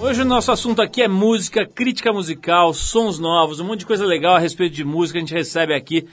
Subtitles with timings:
[0.00, 4.06] Hoje o nosso assunto aqui é música, crítica musical, sons novos, um monte de coisa
[4.06, 5.18] legal a respeito de música.
[5.18, 6.06] A gente recebe aqui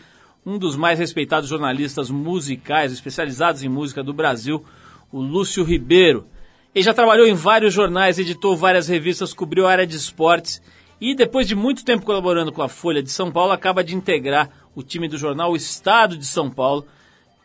[0.43, 4.65] um dos mais respeitados jornalistas musicais, especializados em música do Brasil,
[5.11, 6.25] o Lúcio Ribeiro.
[6.73, 10.59] Ele já trabalhou em vários jornais, editou várias revistas, cobriu a área de esportes
[10.99, 14.49] e depois de muito tempo colaborando com a Folha de São Paulo, acaba de integrar
[14.73, 16.87] o time do jornal O Estado de São Paulo,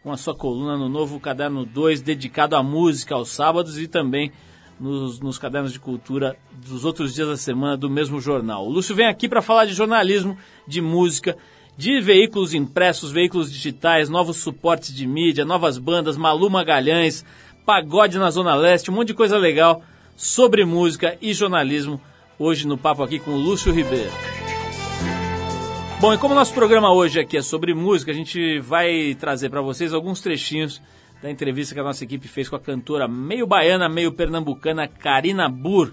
[0.03, 4.33] com a sua coluna no novo Caderno 2, dedicado à música aos sábados e também
[4.81, 8.66] nos, nos, cadernos de cultura dos outros dias da semana do mesmo jornal.
[8.66, 11.37] O Lúcio vem aqui para falar de jornalismo, de música,
[11.77, 17.25] de veículos impressos, veículos digitais, novos suportes de mídia, novas bandas, Malu Magalhães,
[17.65, 19.83] pagode na Zona Leste, um monte de coisa legal
[20.16, 22.01] sobre música e jornalismo.
[22.39, 24.11] Hoje no papo aqui com o Lúcio Ribeiro.
[26.01, 29.61] Bom, e como nosso programa hoje aqui é sobre música, a gente vai trazer para
[29.61, 30.81] vocês alguns trechinhos
[31.23, 35.48] da entrevista que a nossa equipe fez com a cantora meio baiana, meio pernambucana Karina
[35.48, 35.92] Burr,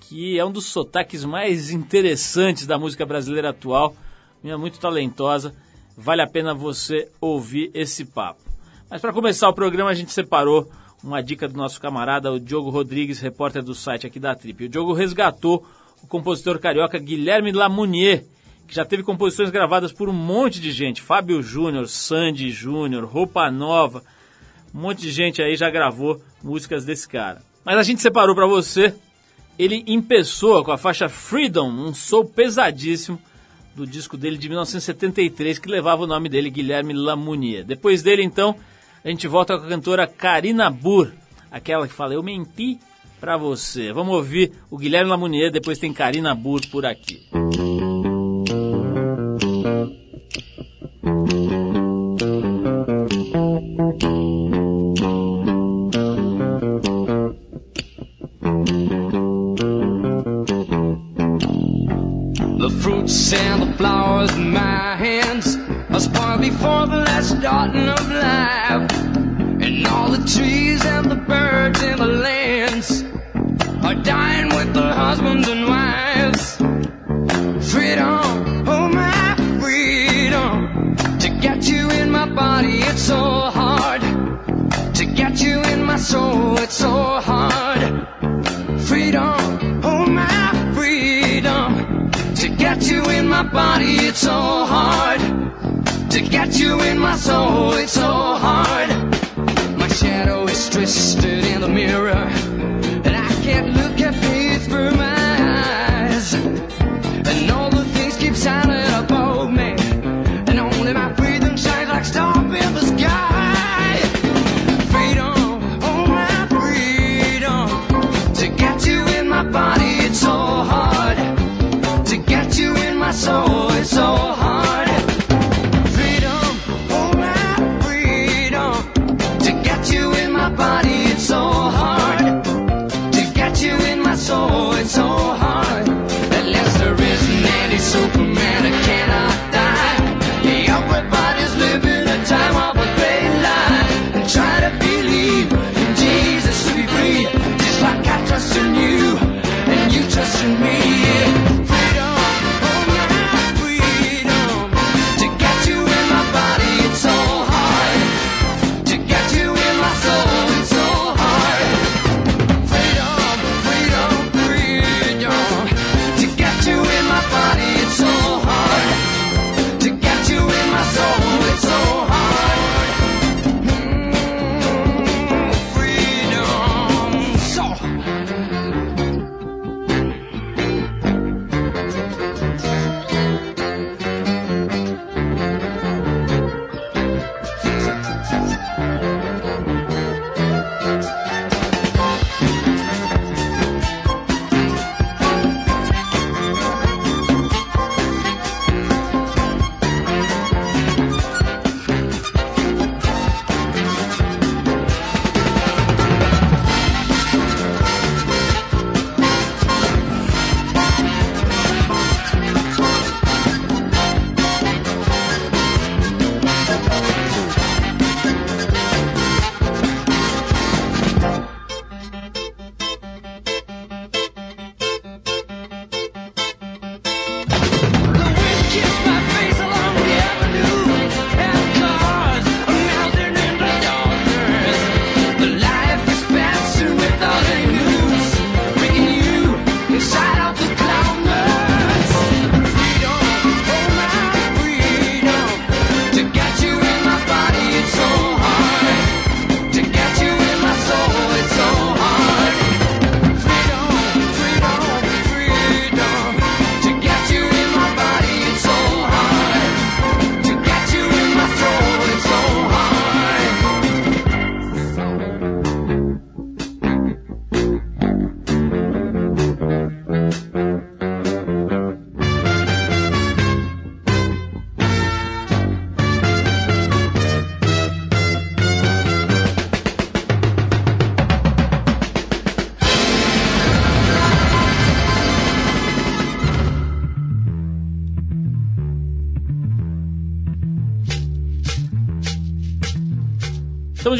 [0.00, 3.94] que é um dos sotaques mais interessantes da música brasileira atual,
[4.42, 5.54] minha muito talentosa.
[5.96, 8.40] Vale a pena você ouvir esse papo.
[8.90, 10.68] Mas para começar o programa, a gente separou
[11.02, 14.64] uma dica do nosso camarada, o Diogo Rodrigues, repórter do site aqui da Trip.
[14.64, 15.64] O Diogo resgatou
[16.02, 18.24] o compositor carioca Guilherme Lamounier,
[18.66, 23.50] que já teve composições gravadas por um monte de gente, Fábio Júnior, Sandy Júnior, Roupa
[23.50, 24.02] Nova,
[24.74, 27.42] um monte de gente aí já gravou músicas desse cara.
[27.64, 28.94] Mas a gente separou para você
[29.58, 33.20] ele em pessoa com a faixa Freedom, um soul pesadíssimo
[33.74, 37.64] do disco dele de 1973 que levava o nome dele, Guilherme Lamounier.
[37.64, 38.56] Depois dele, então,
[39.04, 41.12] a gente volta com a cantora Karina Burr,
[41.50, 42.78] aquela que fala Eu menti
[43.20, 43.92] pra você.
[43.92, 47.28] Vamos ouvir o Guilherme Lamounier, depois tem Karina Burr por aqui.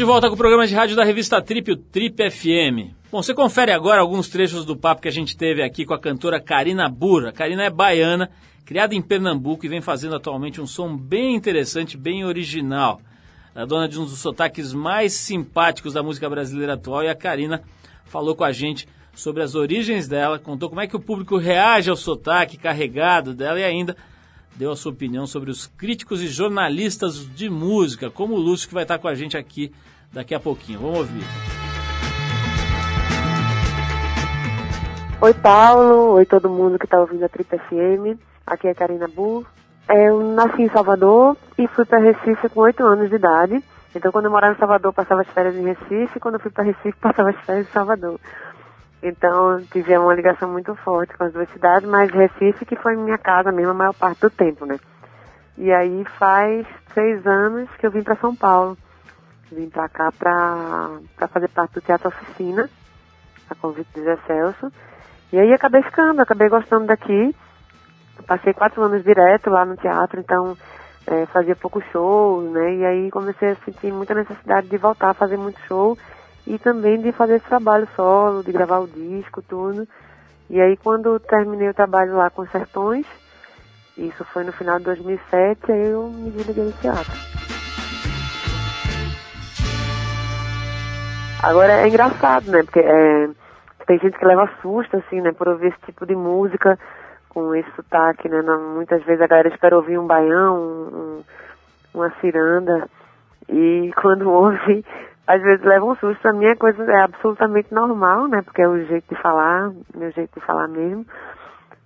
[0.01, 2.89] De volta com o programa de rádio da revista Trip, o Trip FM.
[3.11, 5.99] Bom, você confere agora alguns trechos do papo que a gente teve aqui com a
[5.99, 7.31] cantora Karina Burra.
[7.31, 8.27] Karina é baiana,
[8.65, 12.99] criada em Pernambuco e vem fazendo atualmente um som bem interessante, bem original.
[13.53, 17.61] A dona de um dos sotaques mais simpáticos da música brasileira atual e a Karina
[18.05, 21.91] falou com a gente sobre as origens dela, contou como é que o público reage
[21.91, 23.95] ao sotaque carregado dela e ainda
[24.55, 28.73] deu a sua opinião sobre os críticos e jornalistas de música, como o Lúcio, que
[28.73, 29.71] vai estar com a gente aqui
[30.11, 30.79] daqui a pouquinho.
[30.79, 31.23] Vamos ouvir.
[35.21, 36.13] Oi, Paulo.
[36.13, 38.19] Oi, todo mundo que está ouvindo a Tripa FM.
[38.45, 39.45] Aqui é a Karina Bu.
[39.89, 43.63] Eu nasci em Salvador e fui para Recife com oito anos de idade.
[43.93, 46.19] Então, quando eu morava em Salvador, passava as férias em Recife.
[46.19, 48.19] Quando eu fui para Recife, passava as férias em Salvador.
[49.03, 53.17] Então, tive uma ligação muito forte com as duas cidades, mas Recife que foi minha
[53.17, 54.77] casa mesmo a maior parte do tempo, né?
[55.57, 58.77] E aí faz seis anos que eu vim para São Paulo.
[59.51, 62.69] Vim para cá para fazer parte do Teatro Oficina,
[63.49, 64.71] a convite de Zé Celso.
[65.33, 67.35] E aí acabei ficando, acabei gostando daqui.
[68.25, 70.57] Passei quatro anos direto lá no teatro, então
[71.05, 72.75] é, fazia pouco show, né?
[72.75, 75.97] E aí comecei a sentir muita necessidade de voltar a fazer muito show
[76.47, 79.87] e também de fazer esse trabalho solo, de gravar o disco, tudo.
[80.49, 83.05] E aí quando terminei o trabalho lá com Sertões,
[83.97, 87.40] isso foi no final de 2007, aí eu me desliguei do teatro.
[91.43, 92.61] Agora é engraçado, né?
[92.63, 93.29] Porque é,
[93.87, 95.31] tem gente que leva susto, assim, né?
[95.31, 96.77] Por ouvir esse tipo de música
[97.29, 98.41] com esse sotaque, né?
[98.75, 101.23] muitas vezes a galera espera ouvir um baião, um,
[101.93, 102.87] uma ciranda.
[103.49, 104.85] E quando ouve,
[105.25, 106.27] às vezes leva um susto.
[106.27, 108.41] A minha coisa é absolutamente normal, né?
[108.41, 111.05] Porque é o jeito de falar, meu jeito de falar mesmo.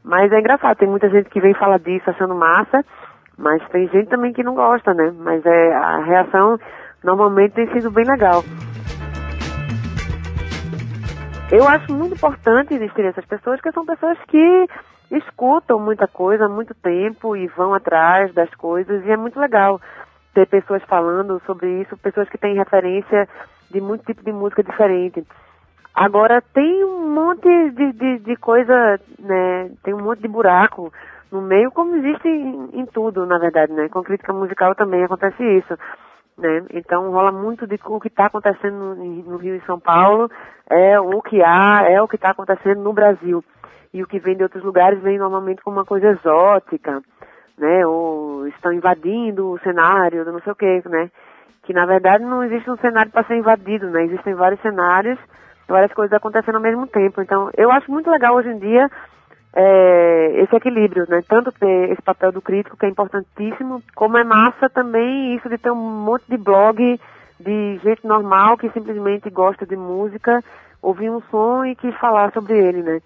[0.04, 2.84] Mas é engraçado, tem muita gente que vem falar disso achando massa,
[3.38, 5.14] mas tem gente também que não gosta, né?
[5.18, 6.60] Mas é, a reação
[7.04, 8.44] normalmente tem sido bem legal.
[11.52, 14.68] Eu acho muito importante existir essas pessoas, que são pessoas que
[15.12, 19.80] escutam muita coisa há muito tempo e vão atrás das coisas, e é muito legal
[20.34, 23.30] ter pessoas falando sobre isso, pessoas que têm referência
[23.70, 25.24] de muito tipo de música diferente.
[25.94, 29.72] Agora tem um monte de, de, de coisa, né?
[29.84, 30.92] Tem um monte de buraco
[31.32, 33.88] no meio, como existe em, em, tudo, na verdade, né?
[33.88, 35.78] Com crítica musical também acontece isso,
[36.38, 36.66] né?
[36.74, 40.30] Então rola muito de o que está acontecendo no, Rio e São Paulo
[40.70, 43.44] é o que há, é o que está acontecendo no Brasil.
[43.94, 47.02] E o que vem de outros lugares vem normalmente como uma coisa exótica,
[47.58, 47.88] né?
[47.88, 51.10] Ou estão invadindo o cenário, não sei o que, né?
[51.64, 54.04] Que na verdade não existe um cenário para ser invadido, né?
[54.04, 55.18] Existem vários cenários,
[55.68, 57.22] várias coisas acontecendo ao mesmo tempo.
[57.22, 58.90] Então, eu acho muito legal hoje em dia
[59.56, 61.22] é, esse equilíbrio, né?
[61.28, 65.58] Tanto ter esse papel do crítico, que é importantíssimo, como é massa também isso de
[65.58, 67.00] ter um monte de blog
[67.40, 70.44] de gente normal que simplesmente gosta de música,
[70.82, 73.00] ouvir um som e quis falar sobre ele, né?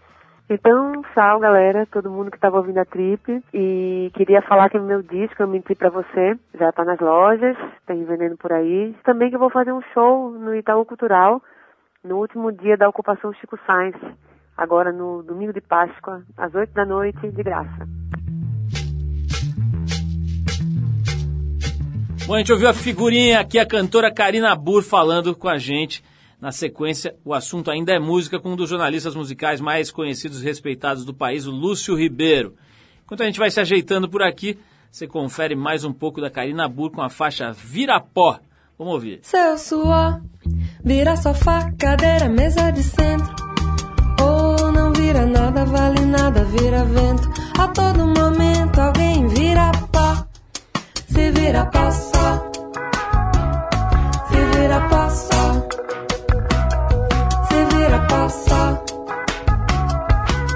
[0.49, 3.43] Então, tchau, galera, todo mundo que estava ouvindo a trip.
[3.53, 8.03] E queria falar que meu disco, eu menti para você, já tá nas lojas, tem
[8.03, 8.95] vendendo por aí.
[9.03, 11.39] Também que eu vou fazer um show no Itaú Cultural,
[12.03, 13.95] no último dia da ocupação Chico Sainz,
[14.59, 17.87] agora no domingo de Páscoa, às 8 da noite, de graça.
[22.27, 26.03] Bom, a gente ouviu a figurinha aqui, a cantora Karina Burr falando com a gente
[26.41, 30.45] na sequência, o assunto ainda é música com um dos jornalistas musicais mais conhecidos e
[30.45, 32.55] respeitados do país, o Lúcio Ribeiro.
[33.03, 34.57] Enquanto a gente vai se ajeitando por aqui,
[34.91, 38.39] você confere mais um pouco da Karina Burr com a faixa Virapó.
[38.77, 39.19] Vamos ouvir.
[39.21, 40.21] Seu suor,
[40.83, 43.48] vira sofá, cadeira, mesa de centro.
[45.11, 47.27] Vira nada, vale nada, vira vento.
[47.57, 50.23] A todo momento alguém vira pó.
[51.11, 52.51] Se vira pó só.
[54.29, 55.67] Se vira pó só
[57.75, 58.83] vira pó só,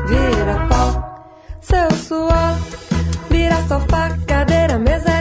[0.07, 0.85] vira pó.
[1.59, 2.55] Seu suor
[3.31, 5.12] vira sofá, cadeira, mesa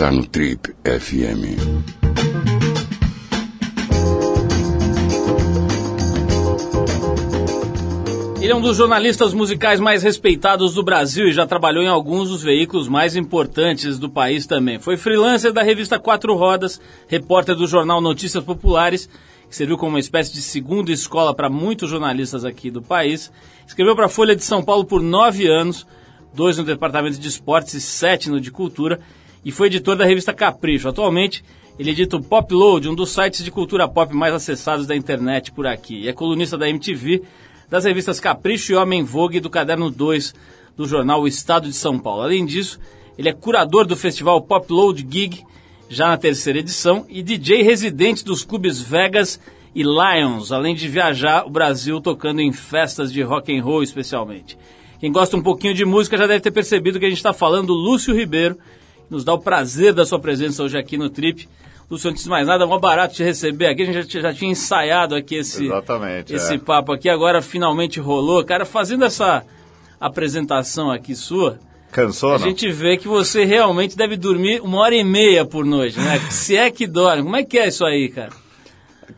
[0.00, 1.60] está no Trip FM.
[8.40, 12.30] Ele é um dos jornalistas musicais mais respeitados do Brasil e já trabalhou em alguns
[12.30, 14.78] dos veículos mais importantes do país também.
[14.78, 19.06] Foi freelancer da revista Quatro Rodas, repórter do jornal Notícias Populares,
[19.50, 23.30] que serviu como uma espécie de segunda escola para muitos jornalistas aqui do país.
[23.66, 25.86] Escreveu para a Folha de São Paulo por nove anos,
[26.32, 28.98] dois no departamento de esportes e sete no de cultura,
[29.44, 30.88] e foi editor da revista Capricho.
[30.88, 31.44] Atualmente,
[31.78, 35.50] ele edita o Pop Load, um dos sites de cultura pop mais acessados da internet
[35.52, 36.02] por aqui.
[36.02, 37.22] E é colunista da MTV,
[37.70, 40.34] das revistas Capricho e Homem Vogue e do Caderno 2
[40.76, 42.22] do jornal O Estado de São Paulo.
[42.22, 42.78] Além disso,
[43.16, 45.44] ele é curador do festival Pop Load Gig,
[45.88, 49.40] já na terceira edição, e DJ residente dos clubes Vegas
[49.74, 54.58] e Lions, além de viajar o Brasil tocando em festas de rock and roll especialmente.
[54.98, 57.68] Quem gosta um pouquinho de música já deve ter percebido que a gente está falando
[57.68, 58.58] do Lúcio Ribeiro,
[59.10, 61.48] nos dá o prazer da sua presença hoje aqui no Trip.
[61.90, 63.82] Lúcio, antes de mais nada, é um barato te receber aqui.
[63.82, 66.58] A gente já, já tinha ensaiado aqui esse, Exatamente, esse é.
[66.58, 68.44] papo aqui, agora finalmente rolou.
[68.44, 69.42] Cara, fazendo essa
[70.00, 71.58] apresentação aqui sua,
[71.90, 72.46] Cansou, a não?
[72.46, 76.20] gente vê que você realmente deve dormir uma hora e meia por noite, né?
[76.30, 77.24] Se é que dorme.
[77.24, 78.30] Como é que é isso aí, cara?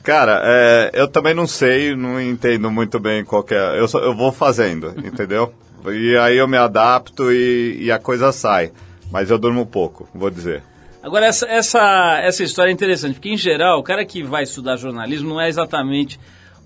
[0.03, 3.79] Cara, é, eu também não sei, não entendo muito bem qual é.
[3.79, 5.53] Eu, só- eu vou fazendo, entendeu?
[5.87, 8.73] E aí eu me adapto e, e a coisa sai.
[9.13, 10.63] Mas eu durmo pouco, vou dizer.
[11.03, 14.77] Agora, essa, essa, essa história é interessante, porque em geral, o cara que vai estudar
[14.77, 16.19] jornalismo não é exatamente.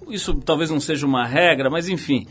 [0.08, 2.26] Isso talvez não seja uma regra, mas enfim.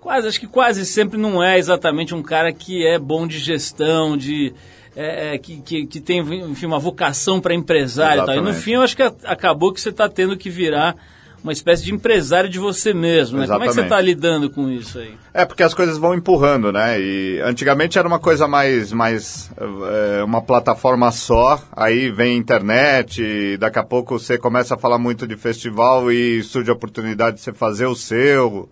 [0.00, 4.16] Quase, acho que quase sempre não é exatamente um cara que é bom de gestão,
[4.16, 4.54] de.
[4.94, 8.36] é, é, que, que, que tem enfim, uma vocação para empresário e tal.
[8.36, 10.94] E no fim, eu acho que acabou que você está tendo que virar
[11.42, 13.38] uma espécie de empresário de você mesmo.
[13.38, 13.46] Né?
[13.46, 13.84] Como é que você Exatamente.
[13.84, 15.14] está lidando com isso aí?
[15.32, 17.00] É porque as coisas vão empurrando, né?
[17.00, 21.62] E antigamente era uma coisa mais, mais é, uma plataforma só.
[21.72, 26.12] Aí vem a internet, e daqui a pouco você começa a falar muito de festival
[26.12, 28.68] e surge a oportunidade de você fazer o seu.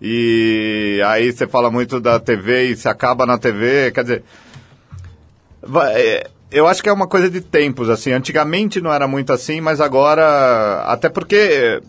[0.00, 4.24] E aí você fala muito da TV e se acaba na TV, quer dizer,
[5.62, 8.12] vai- é, eu acho que é uma coisa de tempos, assim.
[8.12, 10.82] Antigamente não era muito assim, mas agora.
[10.86, 11.80] Até porque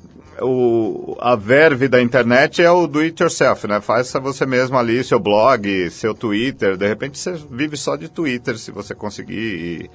[0.41, 3.79] o, a verve da internet é o do it yourself, né?
[3.81, 6.77] Faça você mesmo ali seu blog, seu Twitter.
[6.77, 9.89] De repente você vive só de Twitter se você conseguir.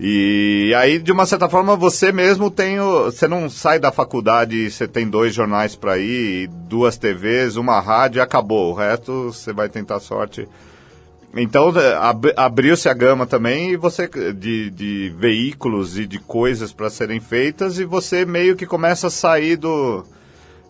[0.00, 3.04] E, e aí, de uma certa forma, você mesmo tem o.
[3.04, 7.80] Você não sai da faculdade e você tem dois jornais para ir, duas TVs, uma
[7.80, 8.70] rádio e acabou.
[8.70, 10.48] O resto você vai tentar sorte.
[11.36, 16.72] Então é, ab- abriu-se a gama também e você de, de veículos e de coisas
[16.72, 20.04] para serem feitas e você meio que começa a sair do,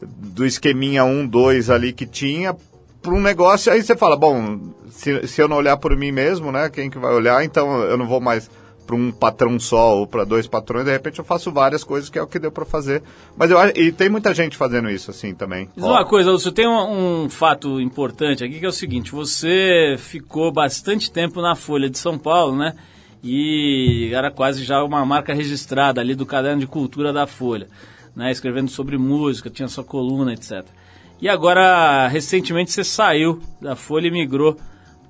[0.02, 2.56] do esqueminha 1, 2 ali que tinha
[3.00, 3.72] para um negócio.
[3.72, 4.58] Aí você fala, bom,
[4.90, 6.68] se, se eu não olhar por mim mesmo, né?
[6.68, 7.44] Quem que vai olhar?
[7.44, 8.50] Então eu não vou mais
[8.88, 10.86] para um patrão só ou para dois patrões.
[10.86, 13.02] De repente eu faço várias coisas que é o que deu para fazer.
[13.36, 15.68] Mas eu e tem muita gente fazendo isso assim também.
[15.76, 19.96] Diz uma coisa, Lúcio, tem um, um fato importante aqui que é o seguinte: você
[19.98, 22.74] ficou bastante tempo na Folha de São Paulo, né?
[23.22, 27.68] E era quase já uma marca registrada ali do caderno de cultura da Folha,
[28.16, 28.30] né?
[28.30, 30.64] Escrevendo sobre música, tinha sua coluna, etc.
[31.20, 34.56] E agora, recentemente, você saiu da Folha e migrou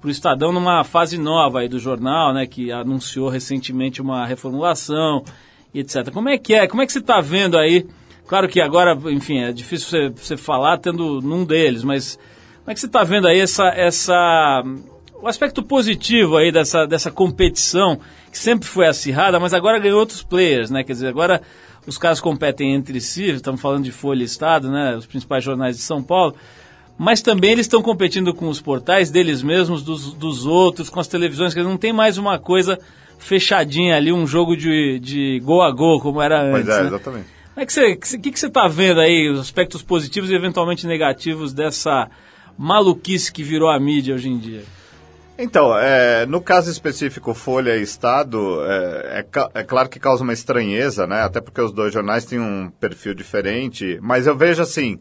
[0.00, 2.46] para o Estadão numa fase nova aí do jornal, né?
[2.46, 5.24] Que anunciou recentemente uma reformulação,
[5.74, 6.10] etc.
[6.12, 6.66] Como é que é?
[6.66, 7.86] Como é que você está vendo aí?
[8.26, 12.18] Claro que agora, enfim, é difícil você, você falar tendo num deles, mas
[12.58, 14.62] como é que você está vendo aí essa, essa,
[15.14, 17.98] o aspecto positivo aí dessa, dessa competição,
[18.30, 20.84] que sempre foi acirrada, mas agora ganhou outros players, né?
[20.84, 21.40] Quer dizer, agora
[21.86, 24.94] os caras competem entre si, estamos falando de Folha e Estado, né?
[24.94, 26.36] Os principais jornais de São Paulo.
[26.98, 31.06] Mas também eles estão competindo com os portais deles mesmos, dos, dos outros, com as
[31.06, 32.76] televisões, que não tem mais uma coisa
[33.18, 36.66] fechadinha ali, um jogo de, de gol a gol, como era antes.
[36.66, 36.88] Pois é, né?
[36.88, 37.26] exatamente.
[37.54, 40.34] Como é que você, que, que, que você tá vendo aí, os aspectos positivos e
[40.34, 42.10] eventualmente negativos dessa
[42.56, 44.62] maluquice que virou a mídia hoje em dia?
[45.40, 50.32] Então, é, no caso específico Folha e Estado, é, é, é, claro que causa uma
[50.32, 51.22] estranheza, né?
[51.22, 54.98] Até porque os dois jornais têm um perfil diferente, mas eu vejo assim,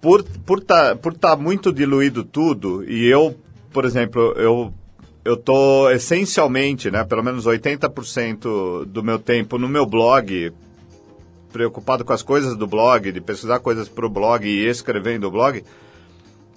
[0.00, 3.36] por por tá, por tá muito diluído tudo e eu,
[3.72, 4.72] por exemplo, eu
[5.22, 10.50] eu tô essencialmente, né, pelo menos 80% do meu tempo no meu blog,
[11.52, 15.30] preocupado com as coisas do blog, de pesquisar coisas para o blog e escrevendo o
[15.30, 15.62] blog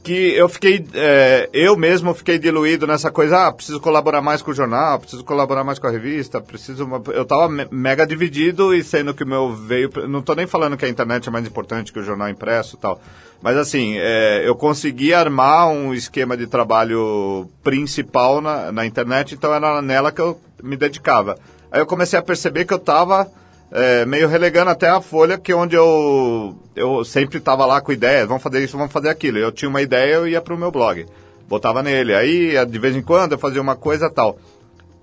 [0.03, 4.51] que eu fiquei, é, eu mesmo fiquei diluído nessa coisa, ah, preciso colaborar mais com
[4.51, 7.01] o jornal, preciso colaborar mais com a revista, preciso, uma...
[7.13, 10.83] eu tava mega dividido e sendo que o meu veio, não tô nem falando que
[10.83, 13.01] a internet é mais importante que o jornal impresso e tal,
[13.41, 19.53] mas assim, é, eu consegui armar um esquema de trabalho principal na, na internet, então
[19.53, 21.37] era nela que eu me dedicava.
[21.71, 23.29] Aí eu comecei a perceber que eu tava
[23.75, 27.91] é, meio relegando até a Folha, que é onde eu, eu sempre estava lá com
[27.91, 29.39] ideias, vamos fazer isso, vamos fazer aquilo.
[29.39, 31.07] Eu tinha uma ideia, eu ia para o meu blog,
[31.49, 32.13] botava nele.
[32.13, 34.37] Aí, de vez em quando, eu fazia uma coisa tal.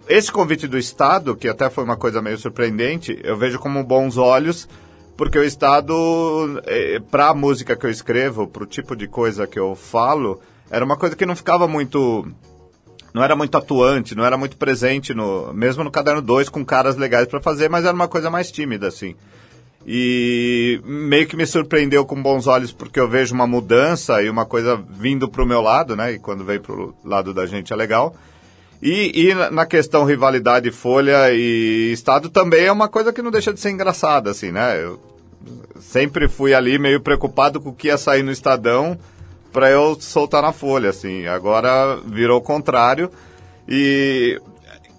[0.09, 4.16] Esse convite do Estado, que até foi uma coisa meio surpreendente, eu vejo como bons
[4.16, 4.68] olhos,
[5.16, 9.48] porque o Estado, é, para a música que eu escrevo, para o tipo de coisa
[9.48, 12.24] que eu falo, era uma coisa que não ficava muito
[13.12, 16.96] não era muito atuante, não era muito presente, no mesmo no Caderno 2, com caras
[16.96, 19.14] legais para fazer, mas era uma coisa mais tímida, assim.
[19.87, 24.44] E meio que me surpreendeu com bons olhos, porque eu vejo uma mudança e uma
[24.44, 26.12] coisa vindo para o meu lado, né?
[26.12, 28.14] E quando vem para o lado da gente é legal.
[28.83, 33.53] E, e, na questão rivalidade Folha e Estado também é uma coisa que não deixa
[33.53, 34.83] de ser engraçada, assim, né?
[34.83, 34.99] Eu
[35.81, 38.99] sempre fui ali meio preocupado com o que ia sair no Estadão
[39.52, 41.26] para eu soltar na folha, assim.
[41.26, 43.10] Agora virou o contrário
[43.68, 44.40] e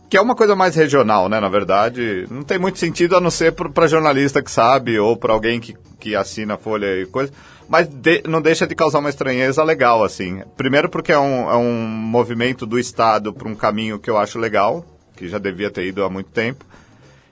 [0.09, 1.39] que é uma coisa mais regional, né?
[1.39, 5.33] Na verdade, não tem muito sentido a não ser para jornalista que sabe ou para
[5.33, 7.31] alguém que, que assina a folha e coisa.
[7.69, 10.41] Mas de, não deixa de causar uma estranheza legal, assim.
[10.57, 14.37] Primeiro porque é um, é um movimento do Estado para um caminho que eu acho
[14.37, 14.85] legal,
[15.15, 16.65] que já devia ter ido há muito tempo.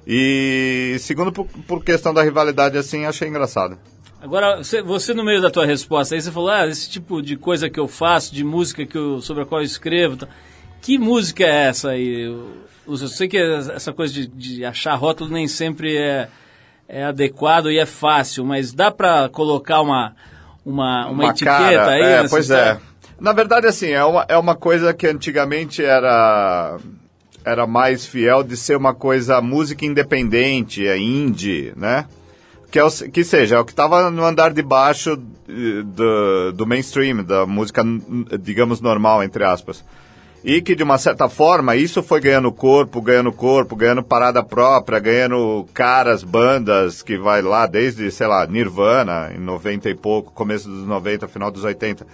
[0.08, 3.77] E segundo por, por questão da rivalidade, assim, achei engraçado.
[4.21, 7.38] Agora, você, você, no meio da tua resposta aí, você falou, ah, esse tipo de
[7.38, 10.17] coisa que eu faço, de música que eu, sobre a qual eu escrevo.
[10.17, 10.27] Tá.
[10.82, 12.25] Que música é essa aí?
[12.25, 12.51] Eu,
[12.86, 16.27] eu sei que essa coisa de, de, achar rótulo nem sempre é,
[16.88, 20.13] é adequado e é fácil, mas dá para colocar uma,
[20.65, 22.01] uma, uma, uma etiqueta cara, aí?
[22.01, 22.82] É, pois história?
[22.86, 22.89] é.
[23.19, 26.77] Na verdade, assim, é uma, é uma coisa que antigamente era
[27.45, 32.05] era mais fiel de ser uma coisa música independente, é indie, né?
[32.71, 36.51] Que, é o, que seja, é o que estava no andar de baixo eh, do,
[36.53, 37.84] do mainstream, da música,
[38.39, 39.84] digamos, normal, entre aspas.
[40.43, 44.97] E que, de uma certa forma, isso foi ganhando corpo, ganhando corpo, ganhando parada própria,
[44.97, 50.69] ganhando caras, bandas, que vai lá desde, sei lá, Nirvana, em 90 e pouco, começo
[50.69, 52.08] dos 90, final dos 80,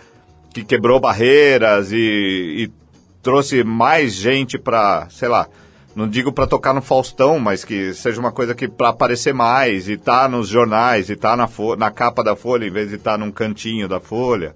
[0.51, 2.71] que quebrou barreiras e, e
[3.21, 5.47] trouxe mais gente para, sei lá,
[5.95, 9.87] não digo para tocar no Faustão, mas que seja uma coisa que para aparecer mais
[9.87, 13.13] e tá nos jornais e tá na, na capa da Folha em vez de estar
[13.13, 14.53] tá num cantinho da Folha.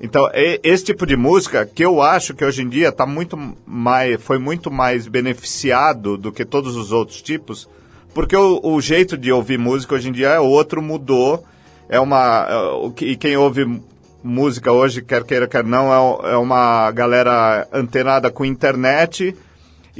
[0.00, 4.22] Então, esse tipo de música que eu acho que hoje em dia tá muito mais,
[4.22, 7.68] foi muito mais beneficiado do que todos os outros tipos,
[8.14, 11.44] porque o, o jeito de ouvir música hoje em dia é outro, mudou.
[11.88, 12.46] É uma.
[12.48, 13.82] É, e quem ouve
[14.22, 19.34] música hoje, quer queira, quer não, é, é uma galera antenada com internet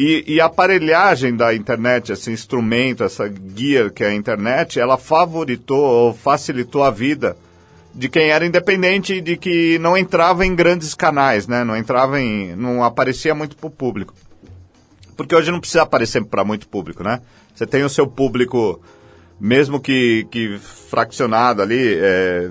[0.01, 4.97] e, e, a aparelhagem da internet, esse instrumento, essa guia que é a internet, ela
[4.97, 7.37] favoritou ou facilitou a vida
[7.93, 11.65] de quem era independente e de que não entrava em grandes canais, né?
[11.65, 14.15] Não entrava em, não aparecia muito para o público.
[15.17, 17.21] Porque hoje não precisa aparecer para muito público, né?
[17.53, 18.81] Você tem o seu público,
[19.41, 22.49] mesmo que, que fraccionado ali, é,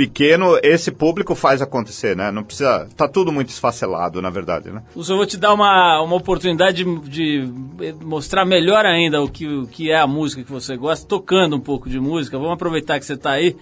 [0.00, 2.30] pequeno, esse público faz acontecer, né?
[2.30, 2.88] Não precisa.
[2.96, 4.82] Tá tudo muito esfacelado, na verdade, né?
[4.96, 9.66] Eu vou te dar uma, uma oportunidade de, de, mostrar melhor ainda o que, o
[9.66, 12.38] que é a música que você gosta, tocando um pouco de música.
[12.38, 13.54] Vamos aproveitar que você está aí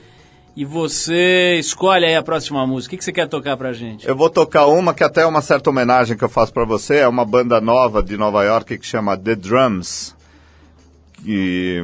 [0.55, 2.91] e você escolhe aí a próxima música.
[2.91, 4.07] O que, que você quer tocar pra gente?
[4.07, 6.99] Eu vou tocar uma que até é uma certa homenagem que eu faço para você.
[6.99, 10.15] É uma banda nova de Nova York que chama The Drums.
[11.27, 11.83] E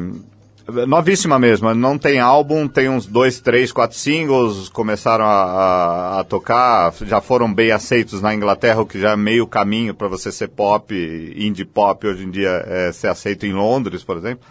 [0.67, 6.25] Novíssima mesmo, não tem álbum, tem uns dois, três, quatro singles, começaram a, a, a,
[6.25, 10.33] tocar, já foram bem aceitos na Inglaterra, o que já é meio caminho para você
[10.33, 10.95] ser pop,
[11.37, 14.47] indie pop, hoje em dia é ser aceito em Londres, por exemplo.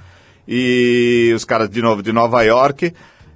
[0.48, 2.94] E os caras de novo de Nova York.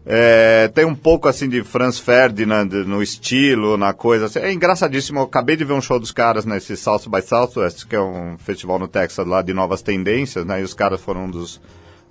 [0.09, 4.25] É, tem um pouco assim de Franz Ferdinand no estilo, na coisa.
[4.25, 4.39] Assim.
[4.39, 5.19] É engraçadíssimo.
[5.19, 8.37] Eu acabei de ver um show dos caras nesse South by Southwest, que é um
[8.37, 10.61] festival no Texas lá de novas tendências, né?
[10.61, 11.59] E os caras foram um dos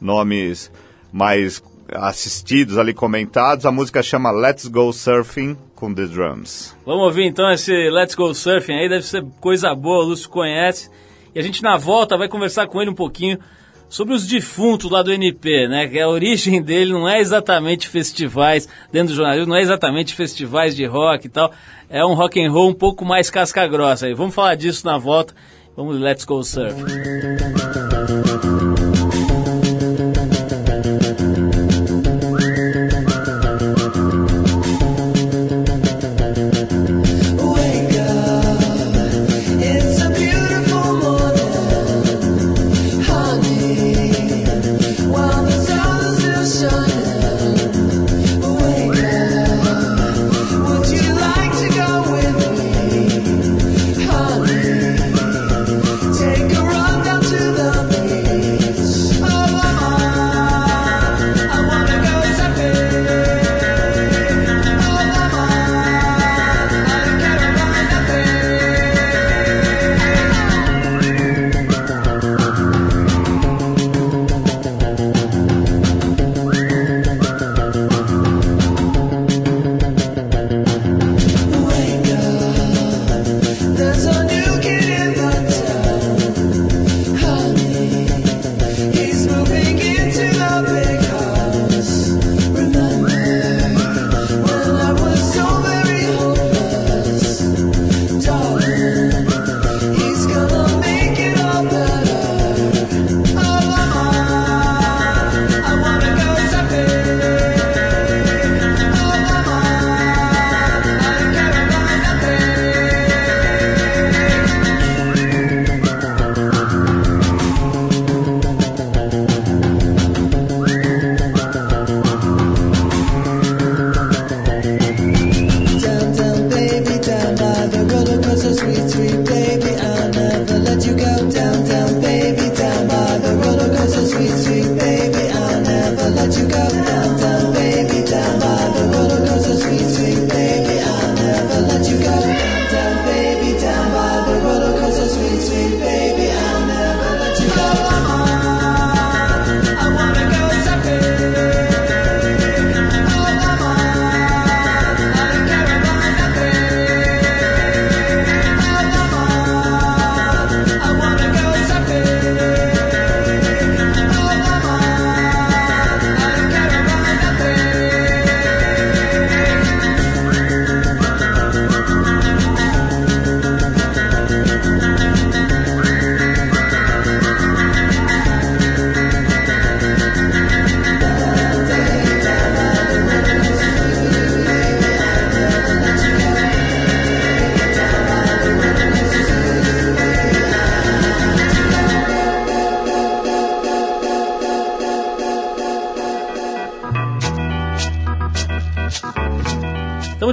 [0.00, 0.70] nomes
[1.12, 3.64] mais assistidos ali, comentados.
[3.64, 6.74] A música chama Let's Go Surfing com The Drums.
[6.84, 10.90] Vamos ouvir então esse Let's Go Surfing aí, deve ser coisa boa, o Lúcio conhece.
[11.34, 13.38] E a gente na volta vai conversar com ele um pouquinho
[13.88, 15.86] sobre os defuntos lá do NP, né?
[15.86, 20.74] Que a origem dele não é exatamente festivais dentro do jornalismo, não é exatamente festivais
[20.74, 21.52] de rock e tal.
[21.88, 24.14] É um rock and roll um pouco mais casca grossa aí.
[24.14, 25.34] Vamos falar disso na volta.
[25.76, 26.74] Vamos Let's Go Surf.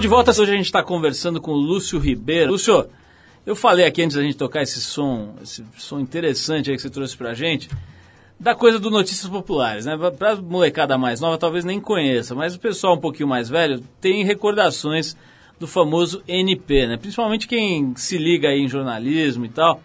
[0.04, 2.52] De volta, hoje a gente está conversando com o Lúcio Ribeiro.
[2.52, 2.90] Lúcio,
[3.46, 6.90] eu falei aqui antes da gente tocar esse som, esse som interessante aí que você
[6.90, 7.70] trouxe pra gente,
[8.38, 9.98] da coisa do Notícias Populares, né?
[10.20, 14.26] Pra- molecada mais nova talvez nem conheça, mas o pessoal um pouquinho mais velho tem
[14.26, 15.16] recordações
[15.58, 16.98] do famoso NP, né?
[16.98, 19.82] Principalmente quem se liga aí em jornalismo e tal.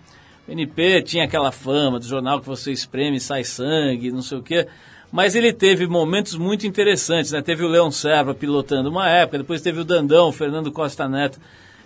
[0.48, 4.38] O NP tinha aquela fama do jornal que você espreme e sai sangue, não sei
[4.38, 4.66] o quê.
[5.10, 7.40] Mas ele teve momentos muito interessantes, né?
[7.40, 11.38] Teve o Leão Serva pilotando uma época, depois teve o Dandão, o Fernando Costa Neto,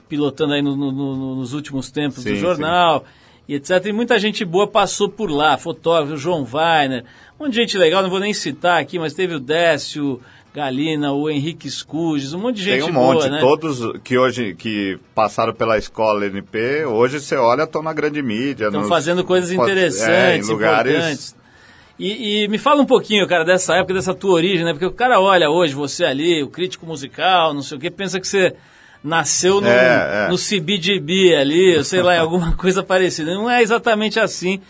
[0.08, 3.04] pilotando aí no- no- no- nos últimos tempos do Sim, jornal,
[3.48, 3.86] e etc.
[3.86, 7.04] E muita gente boa passou por lá, fotógrafo, João Weiner,
[7.38, 10.20] um monte de gente legal, não vou nem citar aqui, mas teve o Décio,
[10.54, 13.38] Galina, o Henrique Scuges, um monte de gente Tem um boa, monte, né?
[13.40, 18.66] todos que hoje que passaram pela escola NP, hoje você olha, estão na grande mídia.
[18.66, 20.92] Estão fazendo coisas interessantes, é, em lugares.
[20.92, 21.41] importantes.
[21.98, 24.72] E, e me fala um pouquinho, cara, dessa época, dessa tua origem, né?
[24.72, 28.18] Porque o cara olha hoje, você ali, o crítico musical, não sei o quê, pensa
[28.18, 28.54] que você
[29.02, 30.28] nasceu no, É, é.
[30.28, 33.34] no CBGB ali, sei lá, alguma coisa parecida.
[33.34, 34.60] Não é exatamente assim.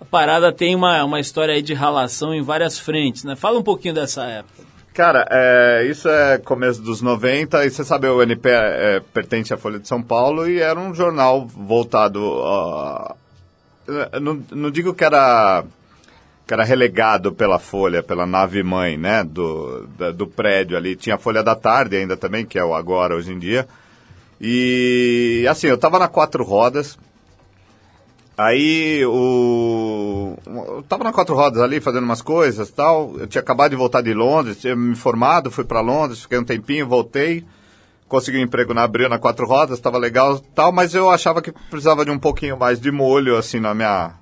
[0.00, 3.36] A parada tem uma, uma história aí de ralação em várias frentes, né?
[3.36, 4.70] Fala um pouquinho dessa época.
[4.94, 9.56] Cara, é, isso é começo dos 90 e você sabe, o NP é, pertence à
[9.56, 13.14] Folha de São Paulo e era um jornal voltado a...
[14.20, 15.64] não, não digo que era
[16.50, 20.96] que era relegado pela Folha, pela nave mãe, né, do, da- do prédio ali.
[20.96, 23.68] Tinha a Folha da Tarde ainda também, que é o agora hoje em dia.
[24.40, 26.98] E assim, eu tava na quatro rodas.
[28.36, 30.36] Aí o.
[30.44, 33.14] Eu tava na quatro rodas ali fazendo umas coisas tal.
[33.16, 36.44] Eu tinha acabado de voltar de Londres, tinha me formado, fui para Londres, fiquei um
[36.44, 37.44] tempinho, voltei.
[38.08, 41.52] Consegui um emprego na Abril na quatro rodas, estava legal tal, mas eu achava que
[41.70, 44.14] precisava de um pouquinho mais de molho, assim, na minha,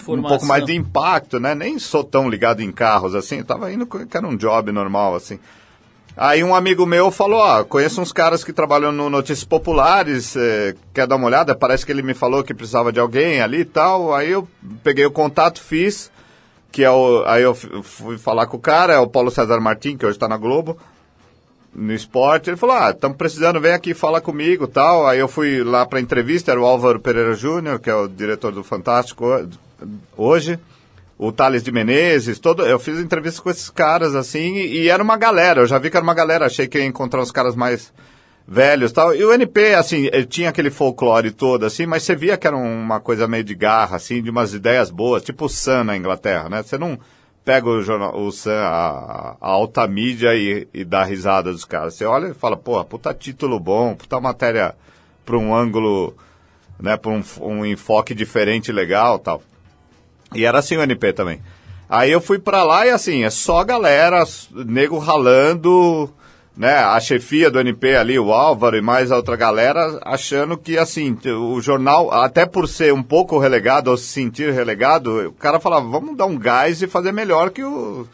[0.00, 0.28] um Formação.
[0.28, 1.54] pouco mais de impacto, né?
[1.54, 5.38] Nem sou tão ligado em carros assim, tava indo que era um job normal assim.
[6.20, 10.74] Aí um amigo meu falou, ó, conheço uns caras que trabalham no Notícias Populares, eh,
[10.92, 11.54] quer dar uma olhada?
[11.54, 14.12] Parece que ele me falou que precisava de alguém ali e tal.
[14.12, 14.48] Aí eu
[14.82, 16.10] peguei o contato, fiz,
[16.72, 19.96] que é o, aí eu fui falar com o cara, é o Paulo César Martim,
[19.96, 20.76] que hoje está na Globo,
[21.72, 22.50] no esporte.
[22.50, 25.06] Ele falou, ah, estamos precisando, vem aqui falar comigo e tal.
[25.06, 28.50] Aí eu fui lá para entrevista, era o Álvaro Pereira Júnior, que é o diretor
[28.50, 29.24] do Fantástico
[30.16, 30.58] hoje
[31.18, 35.02] o Thales de Menezes, todo, eu fiz entrevista com esses caras, assim, e, e era
[35.02, 37.56] uma galera, eu já vi que era uma galera, achei que ia encontrar uns caras
[37.56, 37.92] mais
[38.46, 39.14] velhos tal.
[39.14, 43.00] E o NP, assim, tinha aquele folclore todo, assim, mas você via que era uma
[43.00, 46.62] coisa meio de garra, assim, de umas ideias boas, tipo o Sun na Inglaterra, né?
[46.62, 46.98] Você não
[47.44, 51.94] pega o, jornal, o Sun, a, a alta mídia e, e dá risada dos caras.
[51.94, 54.74] Você olha e fala, pô, puta título bom, puta matéria
[55.26, 56.16] para um ângulo,
[56.80, 59.42] né, para um, um enfoque diferente, legal tal.
[60.34, 61.40] E era assim o NP também.
[61.88, 66.12] Aí eu fui pra lá e assim, é só galera, nego ralando,
[66.54, 66.74] né?
[66.74, 71.16] A chefia do NP ali, o Álvaro e mais a outra galera, achando que assim,
[71.24, 75.88] o jornal, até por ser um pouco relegado, ou se sentir relegado, o cara falava,
[75.88, 78.06] vamos dar um gás e fazer melhor que, o,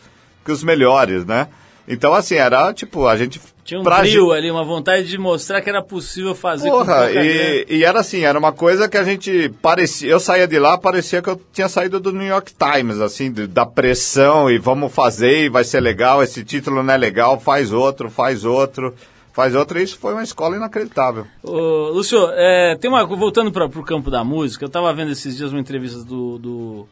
[0.45, 1.49] que os melhores, né?
[1.87, 3.41] Então assim, era tipo, a gente...
[3.65, 7.83] Tinha um brilho ali, uma vontade de mostrar que era possível fazer Porra, e, e
[7.85, 10.11] era assim, era uma coisa que a gente parecia.
[10.11, 13.47] Eu saía de lá, parecia que eu tinha saído do New York Times, assim, de-
[13.47, 17.73] da pressão e vamos fazer e vai ser legal, esse título não é legal, faz
[17.73, 18.95] outro, faz outro,
[19.33, 19.79] faz outro.
[19.79, 21.27] E isso foi uma escola inacreditável.
[21.43, 25.39] Ô, Lúcio, é, tem uma, voltando para o campo da música, eu estava vendo esses
[25.39, 26.89] dias uma entrevista do, do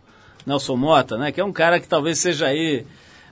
[0.46, 2.86] Nelson Mota, né, que é um cara que talvez seja aí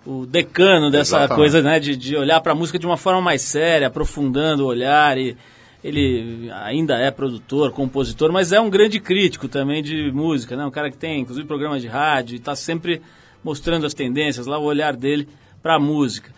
[0.07, 1.37] o decano dessa Exatamente.
[1.37, 4.67] coisa né, de, de olhar para a música de uma forma mais séria, aprofundando o
[4.67, 5.37] olhar e
[5.83, 10.65] ele ainda é produtor, compositor, mas é um grande crítico também de música, né?
[10.65, 13.01] Um cara que tem, inclusive, programas de rádio e está sempre
[13.43, 15.27] mostrando as tendências, lá o olhar dele
[15.63, 16.33] para a música.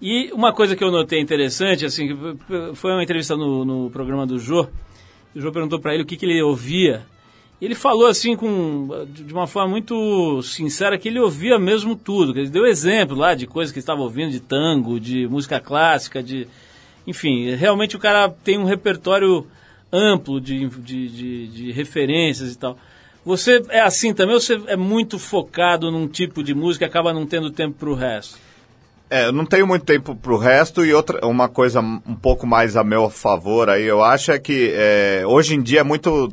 [0.00, 2.08] E uma coisa que eu notei interessante, assim,
[2.74, 4.66] foi uma entrevista no, no programa do Jô,
[5.34, 7.04] o Jô perguntou para ele o que, que ele ouvia.
[7.60, 12.34] Ele falou assim com de uma forma muito sincera que ele ouvia mesmo tudo.
[12.34, 15.58] que Ele deu exemplo lá de coisas que ele estava ouvindo, de tango, de música
[15.58, 16.46] clássica, de
[17.06, 19.46] enfim, realmente o cara tem um repertório
[19.92, 22.76] amplo de, de, de, de referências e tal.
[23.24, 27.12] Você é assim também ou você é muito focado num tipo de música e acaba
[27.12, 28.38] não tendo tempo para o resto?
[29.08, 32.76] É, eu não tenho muito tempo pro resto e outra, uma coisa um pouco mais
[32.76, 36.32] a meu favor aí, eu acho é que é, hoje em dia é muito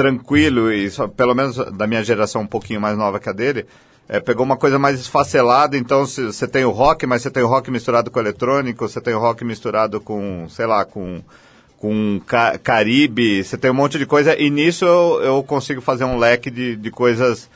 [0.00, 3.66] tranquilo e só, pelo menos da minha geração um pouquinho mais nova que a dele,
[4.08, 7.46] é, pegou uma coisa mais esfacelada, então você tem o rock, mas você tem o
[7.46, 11.22] rock misturado com eletrônico, você tem o rock misturado com, sei lá, com
[11.76, 16.04] com ca Caribe, você tem um monte de coisa e nisso eu, eu consigo fazer
[16.04, 17.48] um leque de, de coisas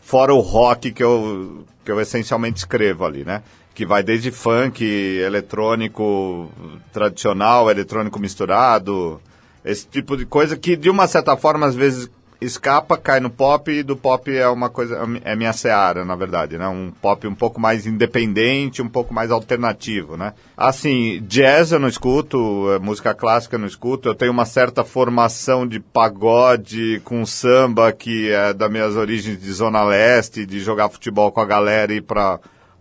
[0.00, 3.42] fora o rock que eu, que eu essencialmente escrevo ali, né?
[3.74, 6.50] Que vai desde funk, eletrônico
[6.92, 9.20] tradicional, eletrônico misturado,
[9.64, 13.70] esse tipo de coisa que de uma certa forma às vezes escapa, cai no pop
[13.70, 16.66] e do pop é uma coisa, é minha seara, na verdade, né?
[16.68, 20.32] Um pop um pouco mais independente, um pouco mais alternativo, né?
[20.56, 24.82] Assim, jazz eu não escuto, eh, música clássica eu não escuto, eu tenho uma certa
[24.82, 30.88] formação de pagode com samba que é das minhas origens de Zona Leste, de jogar
[30.88, 32.40] futebol com a galera e ir para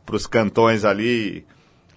[0.09, 1.45] os cantões ali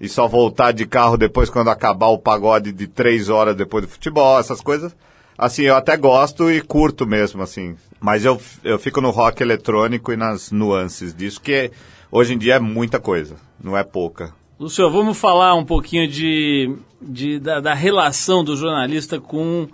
[0.03, 3.91] e só voltar de carro depois quando acabar o pagode de três horas depois do
[3.91, 4.95] futebol, essas coisas.
[5.39, 7.75] Assim, eu até gosto e curto mesmo, assim.
[8.01, 11.71] Mas eu, eu fico no rock eletrônico e nas nuances disso, que
[12.11, 14.35] hoje em dia é muita coisa, não é pouca.
[14.61, 19.67] Lúcio, vamos falar um pouquinho de, de da, da relação do jornalista com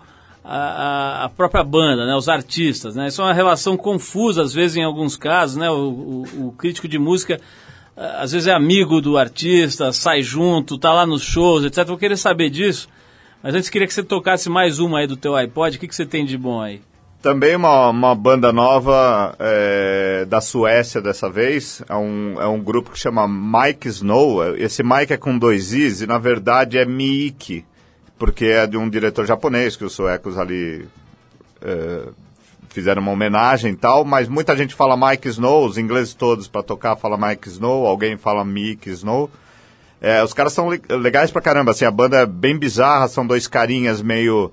[0.45, 2.95] a, a- própria banda, né, os artistas.
[2.95, 3.09] Né?
[3.09, 5.57] Isso é uma relação confusa, às vezes, em alguns casos.
[5.57, 5.69] Né?
[5.71, 7.39] O, o- o crítico de música,
[7.99, 11.85] às vezes, é amigo do artista, sai junto, tá lá nos shows, etc.
[11.87, 12.89] Vou querer saber disso.
[13.43, 15.77] Mas antes, queria que você tocasse mais uma aí do teu iPod.
[15.77, 16.81] O que, que você tem de bom aí?
[17.21, 22.93] Também uma, uma banda nova é, da Suécia dessa vez, é um, é um grupo
[22.93, 24.55] que chama Mike Snow.
[24.55, 27.65] Esse Mike é com dois Is e na verdade é Miike,
[28.17, 30.87] porque é de um diretor japonês que os suecos ali
[31.61, 32.03] é,
[32.71, 36.63] fizeram uma homenagem e tal, mas muita gente fala Mike Snow, os ingleses todos para
[36.63, 39.31] tocar fala Mike Snow, alguém fala Mick Snow.
[40.01, 43.27] É, os caras são le- legais pra caramba, assim, a banda é bem bizarra, são
[43.27, 44.53] dois carinhas meio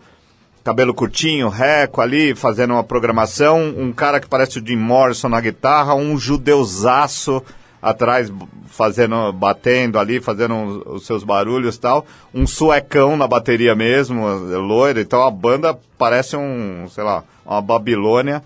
[0.63, 5.39] cabelo curtinho, reco ali, fazendo uma programação, um cara que parece o Jim Morrison na
[5.39, 7.43] guitarra, um judeusaço
[7.79, 8.33] atrás
[8.65, 15.21] fazendo, batendo ali, fazendo os, seus barulhos tal, um suecão na bateria mesmo, loiro, então
[15.21, 18.43] a banda parece um, sei lá, uma Babilônia.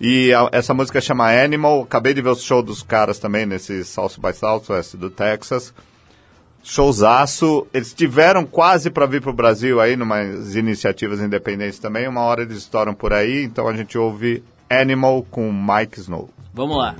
[0.00, 3.84] E a- essa música chama Animal, acabei de ver o show dos caras também nesse
[3.84, 5.74] South by Southwest do Texas.
[6.62, 7.66] Showzaço.
[7.72, 12.06] Eles tiveram quase para vir pro Brasil aí, numas iniciativas independentes também.
[12.08, 16.28] Uma hora eles estouram por aí, então a gente ouve Animal com Mike Snow.
[16.52, 16.94] Vamos lá.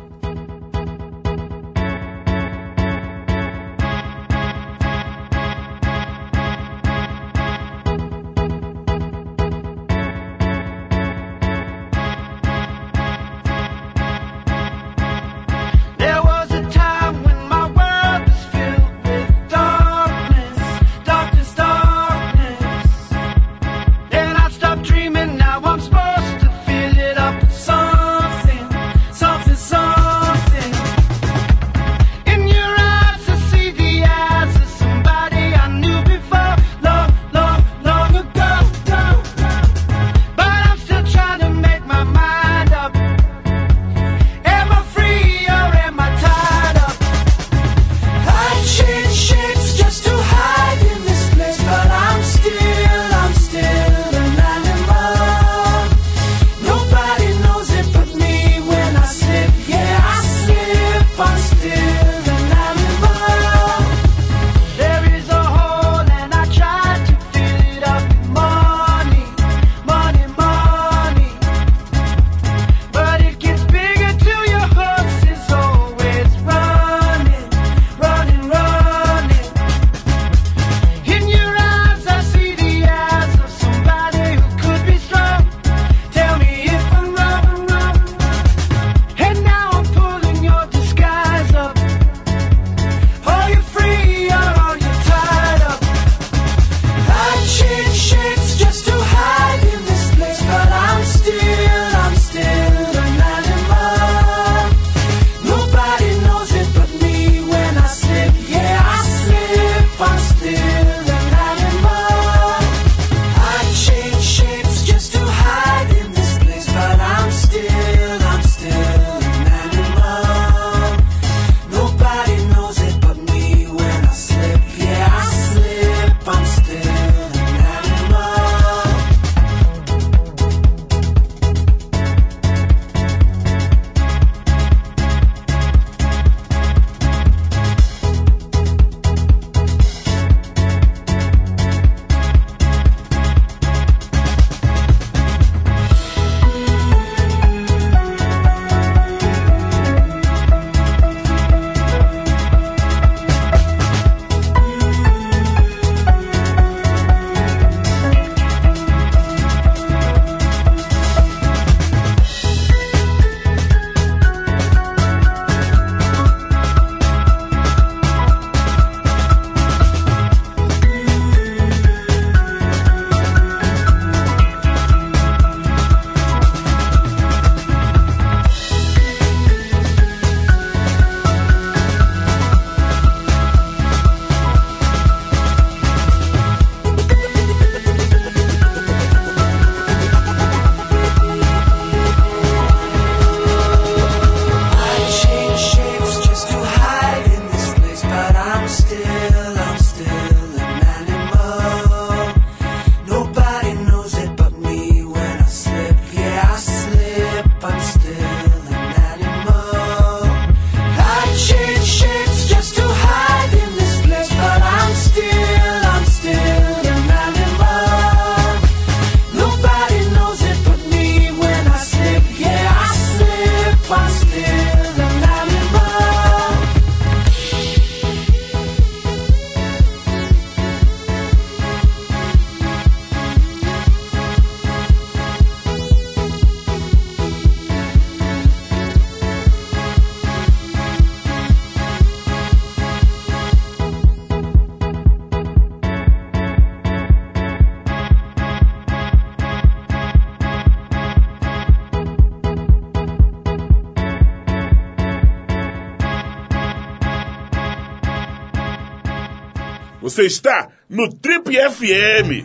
[260.20, 262.44] Você está no Trip FM.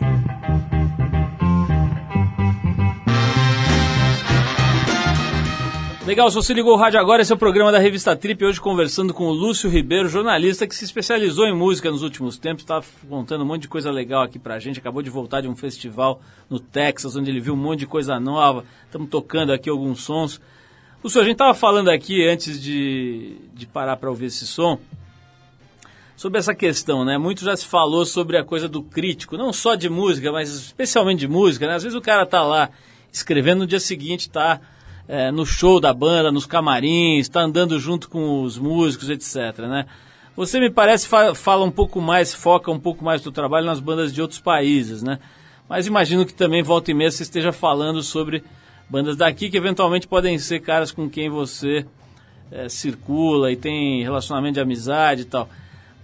[6.06, 8.58] Legal, se você ligou o rádio agora, esse é o programa da revista Trip, hoje
[8.58, 12.80] conversando com o Lúcio Ribeiro, jornalista que se especializou em música nos últimos tempos, está
[13.10, 16.22] contando um monte de coisa legal aqui pra gente, acabou de voltar de um festival
[16.48, 20.40] no Texas, onde ele viu um monte de coisa nova, estamos tocando aqui alguns sons.
[21.04, 24.78] Lúcio, a gente estava falando aqui, antes de, de parar para ouvir esse som,
[26.16, 27.18] sobre essa questão, né?
[27.18, 31.20] Muito já se falou sobre a coisa do crítico, não só de música, mas especialmente
[31.20, 31.74] de música, né?
[31.74, 32.70] Às vezes o cara tá lá
[33.12, 34.60] escrevendo no dia seguinte, tá
[35.06, 39.86] é, no show da banda, nos camarins, tá andando junto com os músicos, etc, né?
[40.34, 43.80] Você me parece fa fala um pouco mais, foca um pouco mais do trabalho nas
[43.80, 45.18] bandas de outros países, né?
[45.68, 48.42] Mas imagino que também volta e meia você esteja falando sobre
[48.88, 51.84] bandas daqui que eventualmente podem ser caras com quem você
[52.50, 55.48] é, circula e tem relacionamento de amizade e tal.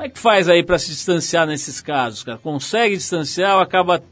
[0.03, 2.37] Como é que faz aí para se distanciar nesses casos, cara?
[2.37, 4.03] Consegue distanciar ou acaba,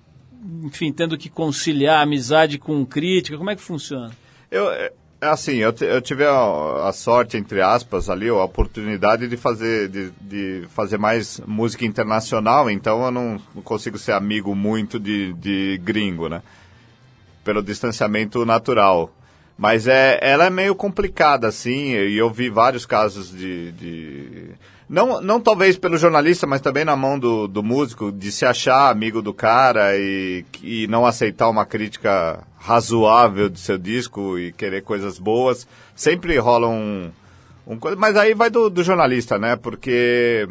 [0.63, 3.37] enfim, tendo que conciliar amizade com crítica?
[3.37, 4.13] Como é que funciona?
[4.49, 9.37] Eu, é, assim, eu, eu tive a, a sorte, entre aspas, ali, a oportunidade de
[9.37, 14.97] fazer, de, de fazer mais música internacional, então eu não, não consigo ser amigo muito
[14.97, 16.41] de, de gringo, né?
[17.43, 19.13] Pelo distanciamento natural.
[19.59, 23.73] Mas é, ela é meio complicada, assim, e eu vi vários casos de...
[23.73, 24.51] de-
[24.91, 28.91] Não, não talvez pelo jornalista, mas também na mão do, do músico, de se achar
[28.91, 34.83] amigo do cara e, e não aceitar uma crítica razoável do seu disco e querer
[34.83, 35.65] coisas boas.
[35.95, 37.09] Sempre rola um...
[37.65, 39.55] um mas aí vai do, do jornalista, né?
[39.55, 40.49] Porque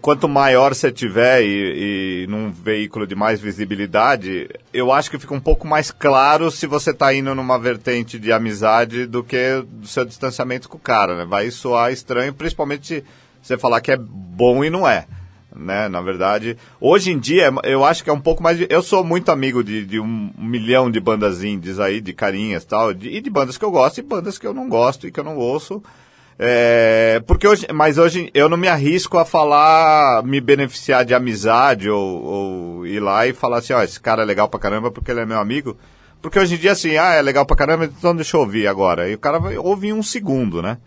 [0.00, 5.34] quanto maior você tiver e, e num veículo de mais visibilidade, eu acho que fica
[5.34, 9.86] um pouco mais claro se você está indo numa vertente de amizade do que do
[9.86, 11.24] seu distanciamento com o cara, né?
[11.24, 13.04] Vai soar estranho, principalmente
[13.42, 15.06] você falar que é bom e não é.
[15.54, 18.64] Né, na verdade, hoje em dia eu acho que é um pouco mais.
[18.70, 22.94] Eu sou muito amigo de, de um milhão de bandas indies aí, de carinhas tal,
[22.94, 25.18] de- e de bandas que eu gosto e bandas que eu não gosto e que
[25.18, 25.82] eu não ouço.
[26.42, 31.90] É, porque hoje, mas hoje eu não me arrisco a falar, me beneficiar de amizade
[31.90, 35.10] ou, ou ir lá e falar assim, ó, esse cara é legal pra caramba porque
[35.10, 35.76] ele é meu amigo.
[36.22, 39.06] Porque hoje em dia assim, ah, é legal pra caramba, então deixa eu ouvir agora.
[39.10, 40.78] E o cara vai ouvir um segundo, né?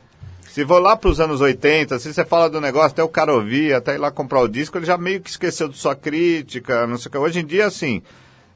[0.41, 3.75] Se for lá pros anos 80, se você fala do negócio, até o cara ouvir,
[3.75, 6.97] até ir lá comprar o disco, ele já meio que esqueceu de sua crítica, não
[6.97, 7.17] sei o que.
[7.19, 8.01] Hoje em dia, assim,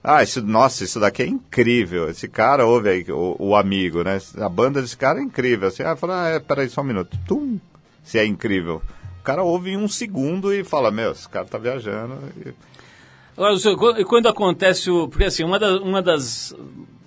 [0.04, 2.10] ah, isso, nossa, isso daqui é incrível.
[2.10, 4.20] Esse cara ouve aí, o, o amigo, né?
[4.38, 5.68] A banda desse cara é incrível.
[5.68, 7.18] Assim, ah, fala, ah, é, peraí só um minuto.
[7.28, 7.60] Tum,
[8.04, 8.82] se é incrível.
[9.20, 12.18] O cara ouve em um segundo e fala, meu, esse cara tá viajando.
[12.46, 12.54] E-
[13.36, 15.08] Agora, Lúcio, quando- acontece o.
[15.08, 16.56] Porque assim, uma, da- uma das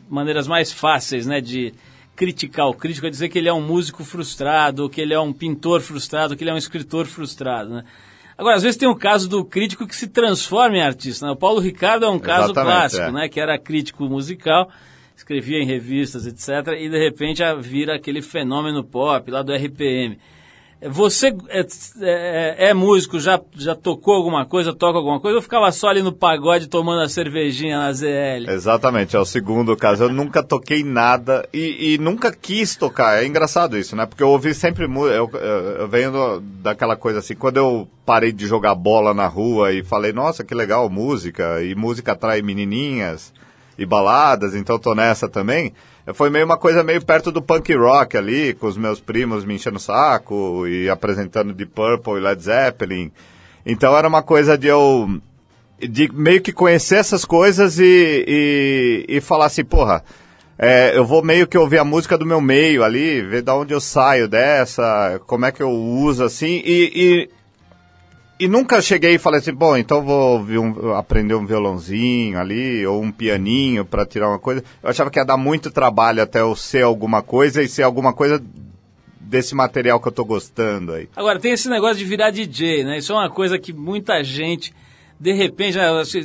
[0.09, 1.73] maneiras mais fáceis, né, de
[2.15, 5.33] criticar o crítico é dizer que ele é um músico frustrado, que ele é um
[5.33, 7.85] pintor frustrado, que ele é um escritor frustrado, né?
[8.41, 11.33] Agora, às vezes tem o caso do crítico que se transforma em artista, né?
[11.33, 13.13] O Paulo Ricardo é um caso Exatamente, clássico, é.
[13.13, 13.29] né?
[13.29, 14.71] Que era crítico musical,
[15.15, 16.75] escrevia em revistas, etc.
[16.79, 20.19] E de repente vira aquele fenômeno pop lá do RPM.
[20.89, 21.67] Você é,
[22.01, 26.03] é- é músico, já, já tocou alguma coisa, toca alguma coisa, ou ficava só ali
[26.03, 28.49] no pagode tomando a cervejinha na ZL?
[28.49, 30.05] Exatamente, é o segundo caso.
[30.05, 33.23] Eu nunca toquei nada e, e nunca quis tocar.
[33.23, 34.07] É engraçado isso, né?
[34.07, 34.87] Porque eu ouvi sempre.
[34.87, 35.31] mu- Eu,
[35.79, 40.13] eu, venho daquela coisa assim, quando eu parei de jogar bola na rua e falei,
[40.15, 43.33] nossa, que legal, música, e música atrai menininhas
[43.79, 45.73] e baladas, então tô nessa também.
[46.15, 49.55] Foi meio uma coisa meio perto do punk rock ali, com os meus primos me
[49.55, 53.13] enchendo o saco e apresentando Deep Purple e Led Zeppelin.
[53.65, 55.21] Então era uma coisa de eu
[55.79, 60.05] de meio que conhecer essas coisas e, e, e falar assim, porra,
[60.59, 63.73] é, eu vou meio que ouvir a música do meu meio ali, ver da onde
[63.73, 67.31] eu saio dessa, como é que eu uso assim, e,
[68.41, 73.03] e, nunca cheguei e falei assim, bom, então vou um- aprender um violãozinho ali, ou
[73.03, 74.63] um pianinho para tirar uma coisa.
[74.83, 78.13] Eu achava que ia dar muito trabalho até eu ser alguma coisa e ser alguma
[78.13, 78.43] coisa
[79.21, 81.09] desse material que eu tô gostando aí.
[81.15, 82.99] Agora, tem esse negócio de virar DJ, né?
[82.99, 84.73] Isso é uma coisa que muita gente,
[85.19, 85.79] de repente,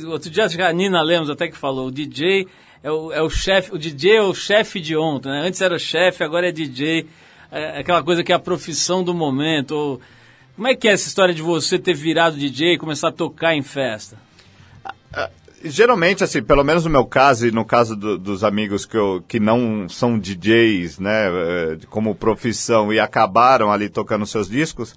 [0.08, 2.48] outro dia a Nina Lemos até que falou, o DJ
[2.82, 5.42] é o, é o chefe, o DJ é o chefe de ontem, né?
[5.46, 7.06] Antes era o chefe, agora é DJ,
[7.50, 9.72] é aquela coisa que é a profissão do momento.
[9.72, 10.00] Ou,
[10.56, 13.54] como é que é essa história de você ter virado DJ e começar a tocar
[13.54, 14.16] em festa?
[15.64, 19.24] Geralmente, assim, pelo menos no meu caso e no caso do- dos amigos que, eu,
[19.26, 24.94] que não são DJs, né, eh, como profissão e acabaram ali tocando seus discos,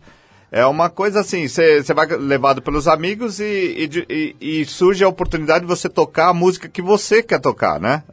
[0.52, 5.62] é uma coisa assim, você vai levado pelos amigos e, e e- surge a oportunidade
[5.62, 8.04] de você tocar a música que você quer tocar, né?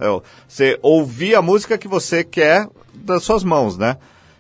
[0.47, 3.97] Você ouvir a música que você quer das suas mãos, né?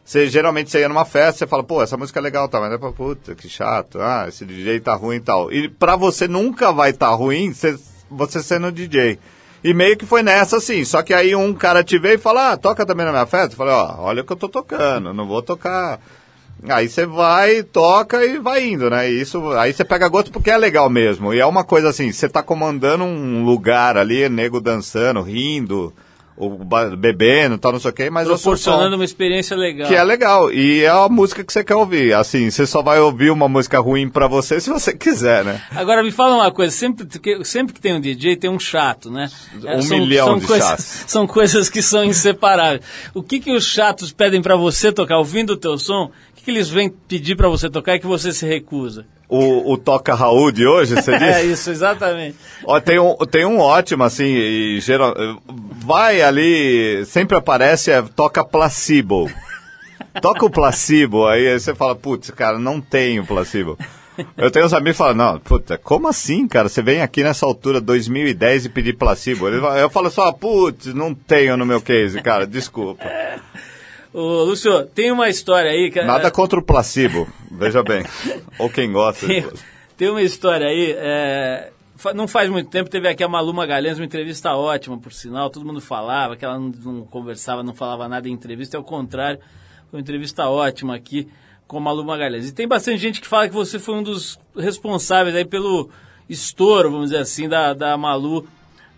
[0.06, 2.60] Você geralmente você ia numa festa, você fala, pô, essa música é legal, tá?
[2.60, 4.00] Mas é pra puta, que chato.
[4.00, 5.52] Ah, esse DJ tá ruim e tal.
[5.52, 7.76] E pra você nunca vai estar ruim, você,
[8.08, 9.18] você sendo DJ.
[9.64, 10.84] E meio que foi nessa, assim.
[10.84, 13.54] Só que aí um cara te veio e fala, ah, toca também na minha festa.
[13.54, 15.98] Eu falei, ó, olha o que eu tô tocando, não vou tocar.
[16.68, 19.10] Aí você vai, toca e vai indo, né?
[19.10, 21.34] E isso, aí você pega gosto porque é legal mesmo.
[21.34, 25.92] E é uma coisa assim, você tá comandando um lugar ali, nego dançando, rindo,
[26.36, 29.56] ou ba- bebendo, tal, não sei o quê, mas o seu som- Proporcionando uma experiência
[29.56, 29.88] legal.
[29.88, 30.52] que é legal.
[30.52, 32.12] E é a música que você quer ouvir.
[32.14, 35.62] Assim, você só vai ouvir uma música ruim pra você se você quiser, né?
[35.74, 39.10] Agora me fala uma coisa, sempre que, sempre que tem um DJ tem um chato,
[39.10, 39.30] né?
[39.54, 40.84] Um milhão de coisas, chatos.
[41.06, 42.82] São coisas que são inseparáveis.
[43.14, 46.04] O que que os chatos pedem pra você tocar, ouvindo o teu som?
[46.06, 49.06] O que, que eles vêm pedir pra você tocar e que você se recusa?
[49.28, 51.52] O, o Toca Raul de hoje, você É disse?
[51.52, 52.36] isso, exatamente.
[52.64, 55.14] Ó, tem, um, tem um ótimo, assim, e geral,
[55.84, 59.30] vai ali, sempre aparece, é, toca placebo.
[60.22, 63.78] Toca o placebo, aí você fala, putz, cara, não tenho placebo.
[64.36, 66.70] Eu tenho uns amigos que falam, não, puta, como assim, cara?
[66.70, 69.46] Você vem aqui nessa altura, 2010, e pedir placebo.
[69.48, 73.04] Eu falo só, putz, não tenho no meu case, cara, desculpa.
[74.16, 75.90] Ô, Lúcio, tem uma história aí...
[75.90, 78.02] Que, Nada contra o placebo, veja bem.
[78.58, 79.26] Ou quem gosta.
[79.26, 79.46] Tem,
[79.94, 81.70] tem uma história aí, é,
[82.14, 85.66] não faz muito tempo, teve aqui a Malu Magalhães, uma entrevista ótima, por sinal, todo
[85.66, 89.38] mundo falava que ela não, não conversava, não falava nada em entrevista, é o contrário,
[89.90, 91.28] foi uma entrevista ótima aqui
[91.66, 92.48] com a Malu Magalhães.
[92.48, 95.90] E tem bastante gente que fala que você foi um dos responsáveis aí pelo
[96.26, 98.48] estouro, vamos dizer assim, da, da Malu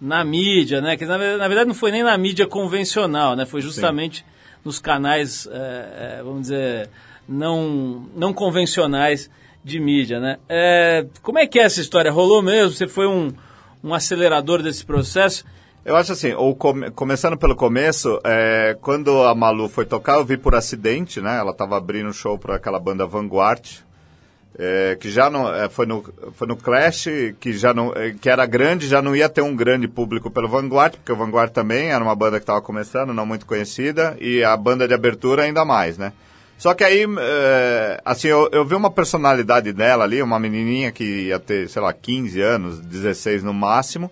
[0.01, 0.97] na mídia, né?
[0.97, 3.45] Que na, na verdade não foi nem na mídia convencional, né?
[3.45, 4.25] Foi justamente
[4.69, 6.91] nos canais, é, vamos dizer,
[7.27, 9.31] não, não convencionais
[9.65, 10.37] de mídia, né?
[10.49, 12.13] É, como é que é essa história?
[12.13, 12.71] Rolou mesmo?
[12.73, 13.33] Você foi um,
[13.83, 15.45] um acelerador desse processo?
[15.85, 20.25] Eu acho assim, o come- começando pelo começo, é, quando a Malu foi tocar, eu
[20.25, 21.39] vi por acidente, né?
[21.39, 23.67] Ela estava abrindo show para aquela banda Vanguard,
[24.59, 27.07] é, que já não é, foi no foi no Clash,
[27.39, 30.49] que já não é, que era grande, já não ia ter um grande público pelo
[30.49, 34.43] Vanguard, porque o Vanguard também era uma banda que estava começando, não muito conhecida, e
[34.43, 36.13] a banda de abertura ainda mais, né?
[36.59, 41.05] Só que aí, é, assim, eu, eu vi uma personalidade dela ali, uma menininha que
[41.05, 44.11] ia ter, sei lá, 15 anos, 16 no máximo,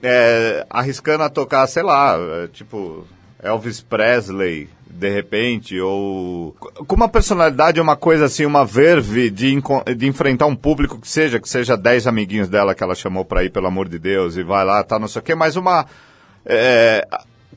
[0.00, 3.04] é, arriscando a tocar, sei lá, é, tipo
[3.42, 6.52] Elvis Presley, de repente, ou
[6.86, 9.60] com uma personalidade, uma coisa assim, uma verve de,
[9.96, 13.44] de enfrentar um público que seja, que seja 10 amiguinhos dela que ela chamou pra
[13.44, 15.86] ir, pelo amor de Deus, e vai lá, tá, não sei o quê, mas uma...
[16.44, 17.06] é,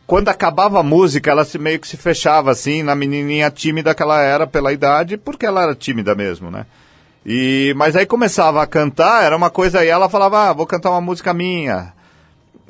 [0.06, 4.04] quando acabava a música, ela se, meio que se fechava assim na menininha tímida que
[4.04, 6.66] ela era pela idade, porque ela era tímida mesmo, né?
[7.26, 10.90] E, mas aí começava a cantar, era uma coisa, e ela falava, ah, vou cantar
[10.90, 11.94] uma música minha.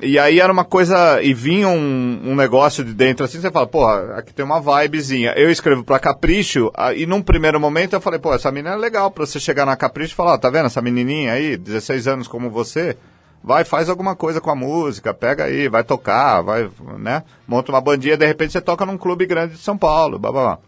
[0.02, 3.66] E aí era uma coisa, e vinha um, um negócio de dentro assim, você fala,
[3.66, 5.32] porra, aqui tem uma vibezinha.
[5.36, 9.10] Eu escrevo pra Capricho, e num primeiro momento eu falei, pô, essa menina é legal
[9.10, 12.48] pra você chegar na Capricho e falar, tá vendo essa menininha aí, 16 anos como
[12.48, 12.96] você,
[13.44, 17.80] vai, faz alguma coisa com a música, pega aí, vai tocar, vai, né, monta uma
[17.80, 20.58] bandinha, de repente você toca num clube grande de São Paulo, blá blá blá.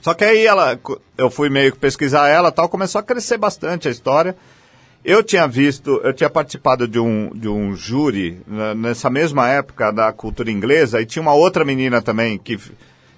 [0.00, 0.78] Só que aí ela,
[1.16, 4.34] eu fui meio que pesquisar ela tal, começou a crescer bastante a história.
[5.04, 9.90] Eu tinha visto, eu tinha participado de um, de um júri né, nessa mesma época
[9.90, 12.58] da cultura inglesa e tinha uma outra menina também que,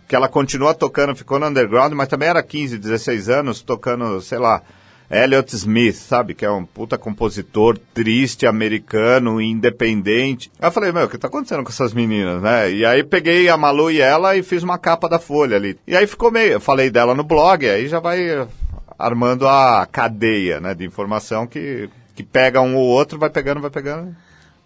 [0.08, 4.38] que ela continua tocando, ficou no underground, mas também era 15, 16 anos tocando, sei
[4.38, 4.62] lá,
[5.10, 6.34] Elliot Smith, sabe?
[6.34, 10.50] Que é um puta compositor triste, americano, independente.
[10.60, 12.70] Aí eu falei, meu, o que tá acontecendo com essas meninas, né?
[12.70, 15.76] E aí peguei a Malu e ela e fiz uma capa da Folha ali.
[15.86, 18.46] E aí ficou meio, eu falei dela no blog, aí já vai
[19.02, 23.70] armando a cadeia, né, de informação que, que pega um ou outro, vai pegando, vai
[23.70, 24.14] pegando.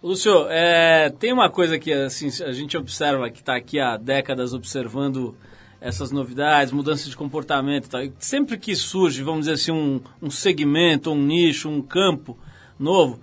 [0.01, 4.53] Lúcio, é, tem uma coisa que assim, a gente observa, que está aqui há décadas
[4.53, 5.35] observando
[5.81, 8.03] essas novidades, mudança de comportamento e tal.
[8.03, 12.37] E sempre que surge, vamos dizer assim, um, um segmento, um nicho, um campo
[12.79, 13.19] novo,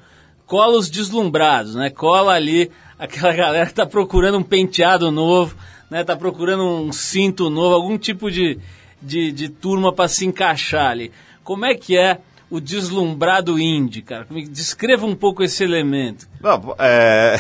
[0.46, 1.90] cola os deslumbrados, né?
[1.90, 5.54] Cola ali aquela galera que está procurando um penteado novo,
[5.88, 6.00] né?
[6.00, 8.58] Está procurando um cinto novo, algum tipo de,
[9.04, 11.12] de, de turma para se encaixar ali.
[11.42, 12.18] Como é que é
[12.50, 14.26] o deslumbrado indie, cara?
[14.30, 16.28] Me Descreva um pouco esse elemento.
[16.40, 17.36] Não, é...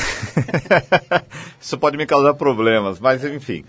[1.60, 3.64] Isso pode me causar problemas, mas enfim.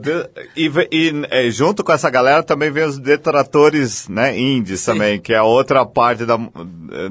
[0.00, 5.20] De- E, e, é, junto com essa galera também vem os detratores né, indies também,
[5.20, 6.38] que é a outra parte da.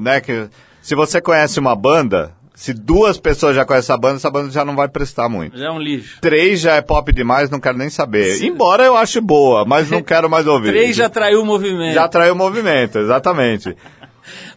[0.00, 0.48] Né, que,
[0.82, 4.64] se você conhece uma banda, se duas pessoas já conhecem a banda, essa banda já
[4.64, 5.58] não vai prestar muito.
[5.58, 6.18] Já é um lixo.
[6.20, 8.42] Três já é pop demais, não quero nem saber.
[8.44, 10.68] Embora eu ache boa, mas não quero mais ouvir.
[10.68, 11.94] Três já traiu o movimento.
[11.94, 13.76] Já traiu o movimento, exatamente.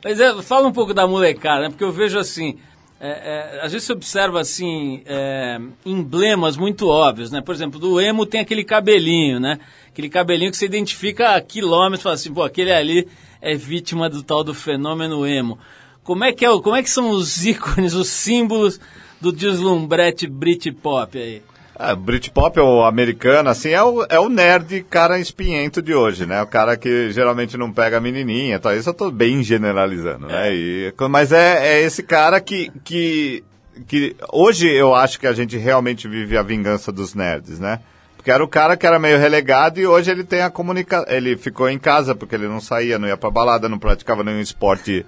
[0.02, 1.70] Mas é, fala um pouco da molecada, né?
[1.70, 2.58] Porque eu vejo assim,
[3.02, 7.42] é, é, às vezes você observa assim é, emblemas muito óbvios, né?
[7.42, 9.60] Por exemplo, do emo tem aquele cabelinho, né?
[9.90, 13.08] Aquele cabelinho que você identifica a quilômetros, fala assim, pô, aquele ali
[13.42, 15.60] é vítima do tal do fenômeno emo.
[16.08, 18.80] Como é que é, o- como é que são os ícones, os símbolos
[19.20, 21.42] do deslumbrete Britpop aí?
[21.78, 26.42] É, Britpop ou americano, assim, é o, é o nerd cara espinhento de hoje, né?
[26.42, 28.74] O cara que geralmente não pega menininha, tal.
[28.74, 30.56] Isso eu tô bem generalizando, né?
[30.56, 33.44] E, mas é, é esse cara que, que,
[33.86, 34.16] que...
[34.32, 37.82] Hoje eu acho que a gente realmente vive a vingança dos nerds, né?
[38.16, 41.06] Porque era o cara que era meio relegado e hoje ele tem a comunicação...
[41.14, 44.40] Ele ficou em casa porque ele não saía, não ia pra balada, não praticava nenhum
[44.42, 45.06] esporte...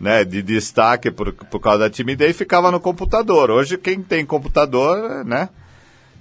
[0.00, 3.50] Né, de destaque por, por causa da timidez, ficava no computador.
[3.50, 5.50] Hoje, quem tem computador, né?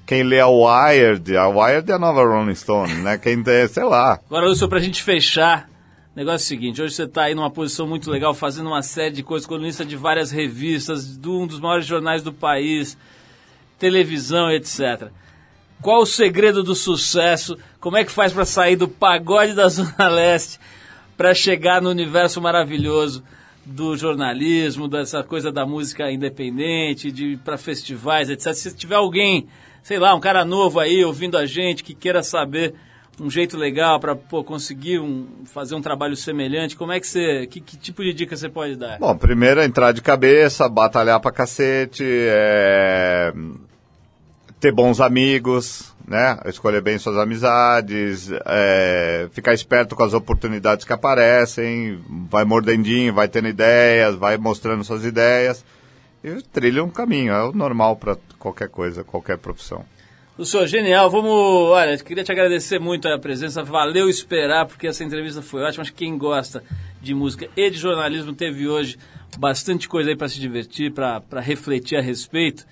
[0.06, 3.18] Quem lê a Wired, a Wired é a nova Rolling Stone, né?
[3.18, 4.20] Quem tem, sei lá.
[4.26, 5.70] Agora, Lúcio, pra gente fechar,
[6.16, 9.14] negócio é o seguinte, hoje você tá aí numa posição muito legal, fazendo uma série
[9.14, 12.98] de coisas, colunista de várias revistas, de um dos maiores jornais do país,
[13.78, 15.10] televisão, etc.
[15.82, 17.58] Qual o segredo do sucesso?
[17.80, 20.60] Como é que faz pra sair do pagode da Zona Leste
[21.16, 23.24] pra chegar no universo maravilhoso
[23.70, 28.54] do jornalismo, dessa coisa da música independente, de para festivais, etc.
[28.54, 29.48] Se tiver alguém,
[29.84, 32.74] sei lá, um cara novo aí ouvindo a gente que queira saber
[33.20, 37.60] um jeito legal para conseguir um, fazer um trabalho semelhante, como é que você, que,
[37.60, 38.98] que tipo de dica você pode dar?
[38.98, 43.34] Bom, primeiro entrar de cabeça, batalhar pra cacete, é...
[44.60, 46.40] ter bons amigos, né?
[46.46, 49.28] Escolher bem suas amizades, é...
[49.32, 52.00] ficar esperto com as oportunidades que aparecem,
[52.30, 55.64] vai mordendinho, vai tendo ideias, vai mostrando suas ideias
[56.24, 57.34] e trilha um caminho.
[57.34, 59.86] É o normal para qualquer coisa, qualquer profissão.
[60.38, 61.30] O senhor genial, vamos.
[61.32, 63.62] Olha, queria te agradecer muito a presença.
[63.62, 65.82] Valeu esperar, porque essa entrevista foi ótima.
[65.82, 66.64] Acho que quem gosta
[67.02, 68.98] de música e de jornalismo teve hoje
[69.38, 72.66] bastante coisa aí para se divertir, para refletir a respeito.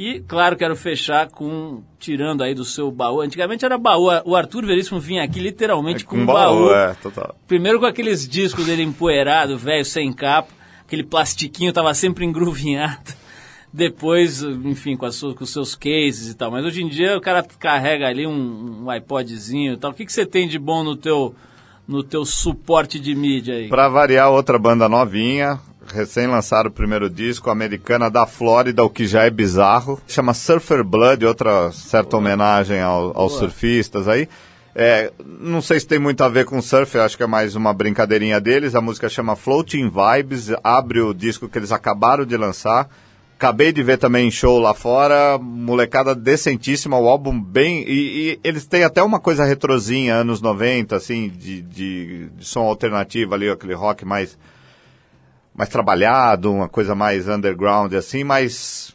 [0.00, 1.82] E, claro, quero fechar com.
[1.98, 3.20] tirando aí do seu baú.
[3.20, 4.08] Antigamente era baú.
[4.24, 6.72] O Arthur Veríssimo vinha aqui literalmente com um baú.
[6.72, 7.36] É, total.
[7.46, 10.48] Primeiro com aqueles discos dele empoeirado, velho, sem capa.
[10.86, 13.12] Aquele plastiquinho tava sempre engruvinhado
[13.70, 16.50] depois, enfim, com, com, os seus cases e tal.
[16.50, 19.90] Mas hoje em dia o cara carrega ali um, um iPodzinho e tal.
[19.90, 21.34] O que, que você tem de bom no teu,
[21.86, 23.68] no teu suporte de mídia aí?
[23.68, 25.60] Pra variar, outra banda novinha,
[25.92, 30.00] recém lançaram o primeiro disco, americana da Flórida, o que já é bizarro.
[30.06, 32.20] Chama Surfer Blood, outra certa Boa.
[32.20, 33.40] homenagem ao, aos Boa.
[33.40, 34.28] surfistas aí.
[34.74, 37.72] É, não sei se tem muito a ver com surf, acho que é mais uma
[37.72, 38.74] brincadeirinha deles.
[38.74, 42.88] A música chama Floating Vibes, abre o disco que eles acabaram de lançar.
[43.40, 47.82] Acabei de ver também em show lá fora, molecada decentíssima, o álbum bem.
[47.88, 52.60] E, e, eles têm até uma coisa retrozinha, anos 90, assim, de, de, de, som
[52.60, 54.38] alternativo ali, aquele rock mais,
[55.54, 58.94] mais trabalhado, uma coisa mais underground, assim, mas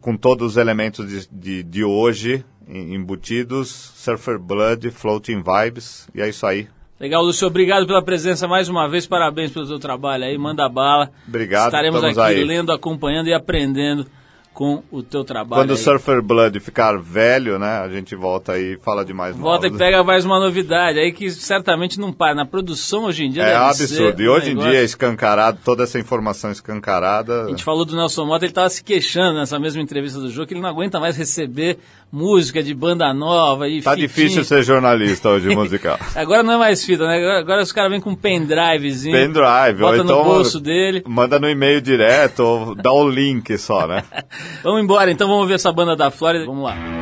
[0.00, 3.68] com todos os elementos de, de, de hoje embutidos.
[3.68, 6.68] Surfer Blood, Floating Vibes, e é isso aí.
[6.98, 11.10] Legal, Lúcio, obrigado pela presença mais uma vez, parabéns pelo seu trabalho aí, manda bala.
[11.26, 12.44] Obrigado, Estaremos aqui aí.
[12.44, 14.06] lendo, acompanhando e aprendendo
[14.54, 15.62] com o teu trabalho.
[15.62, 15.78] Quando o aí.
[15.78, 19.80] Surfer Blood ficar velho, né, a gente volta aí e fala de mais Volta novos.
[19.80, 22.34] e pega mais uma novidade aí que certamente não para.
[22.34, 24.22] Na produção hoje em dia É absurdo.
[24.22, 27.44] E um hoje em negócio- dia é escancarado, toda essa informação escancarada.
[27.44, 30.46] A gente falou do Nelson Mota, ele estava se queixando nessa mesma entrevista do jogo
[30.46, 31.78] que ele não aguenta mais receber
[32.12, 34.06] música de banda nova e Tá fitinha.
[34.08, 35.98] difícil ser jornalista hoje musical.
[36.14, 37.16] Agora não é mais fita, né?
[37.16, 39.16] Agora, agora os caras vêm com um pendrivezinho.
[39.16, 41.02] Pendrive, ou Bota então no bolso dele.
[41.06, 44.04] manda no e-mail direto ou dá o link só, né?
[44.62, 46.46] Vamos embora, então vamos ver essa banda da Flórida.
[46.46, 47.01] Vamos lá.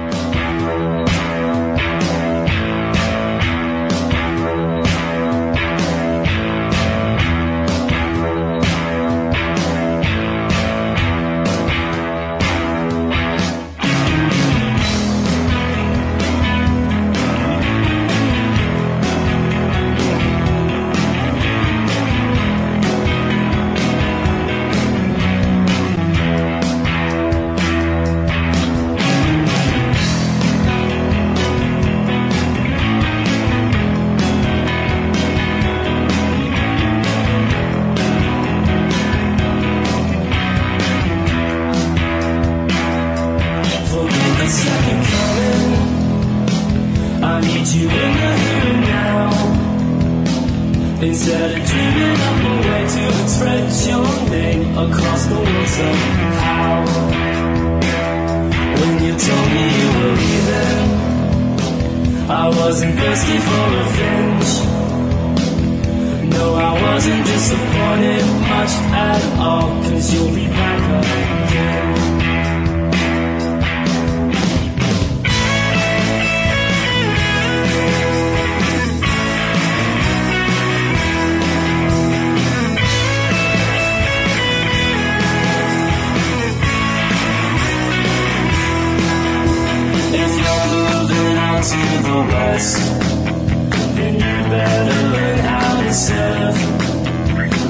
[92.26, 96.56] The then you better learn how to surf.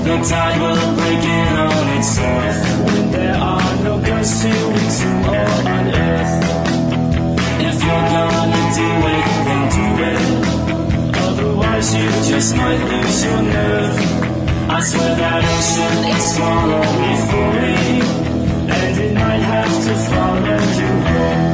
[0.04, 5.50] The tide will break in on itself when there are no ghosts to exhume or
[5.76, 6.34] unearth.
[7.68, 10.22] If you're gonna do it, then do it.
[11.26, 13.96] Otherwise, you just might lose your nerve.
[14.70, 18.00] I swear that ocean is swallowing me,
[18.76, 21.49] and it might have to follow you home.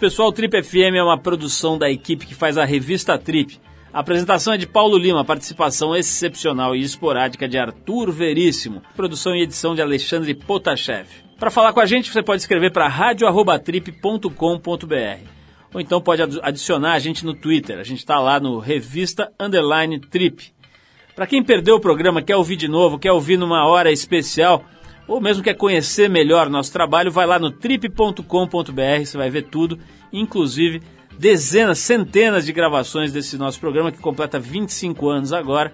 [0.00, 0.32] Pessoal.
[0.32, 3.60] Trip FM é uma produção da equipe que faz a revista Trip.
[3.92, 9.42] A apresentação é de Paulo Lima, participação excepcional e esporádica de Arthur Veríssimo, produção e
[9.42, 11.06] edição de Alexandre Potashev.
[11.38, 15.26] Para falar com a gente, você pode escrever para radio@trip.com.br
[15.72, 17.78] ou então pode adi- adicionar a gente no Twitter.
[17.78, 20.52] A gente está lá no Revista Underline Trip.
[21.14, 24.64] Para quem perdeu o programa, quer ouvir de novo, quer ouvir numa hora especial,
[25.10, 28.22] ou mesmo quer conhecer melhor nosso trabalho, vai lá no trip.com.br,
[29.04, 29.76] você vai ver tudo,
[30.12, 30.80] inclusive
[31.18, 35.72] dezenas, centenas de gravações desse nosso programa que completa 25 anos agora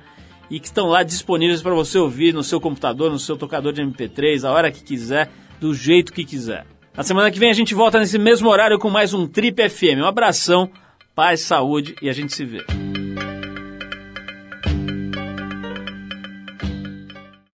[0.51, 3.83] e que estão lá disponíveis para você ouvir no seu computador, no seu tocador de
[3.83, 5.31] MP3, a hora que quiser,
[5.61, 6.65] do jeito que quiser.
[6.97, 10.01] Na semana que vem a gente volta nesse mesmo horário com mais um Trip FM.
[10.01, 10.71] Um abração,
[11.15, 12.65] paz, saúde e a gente se vê.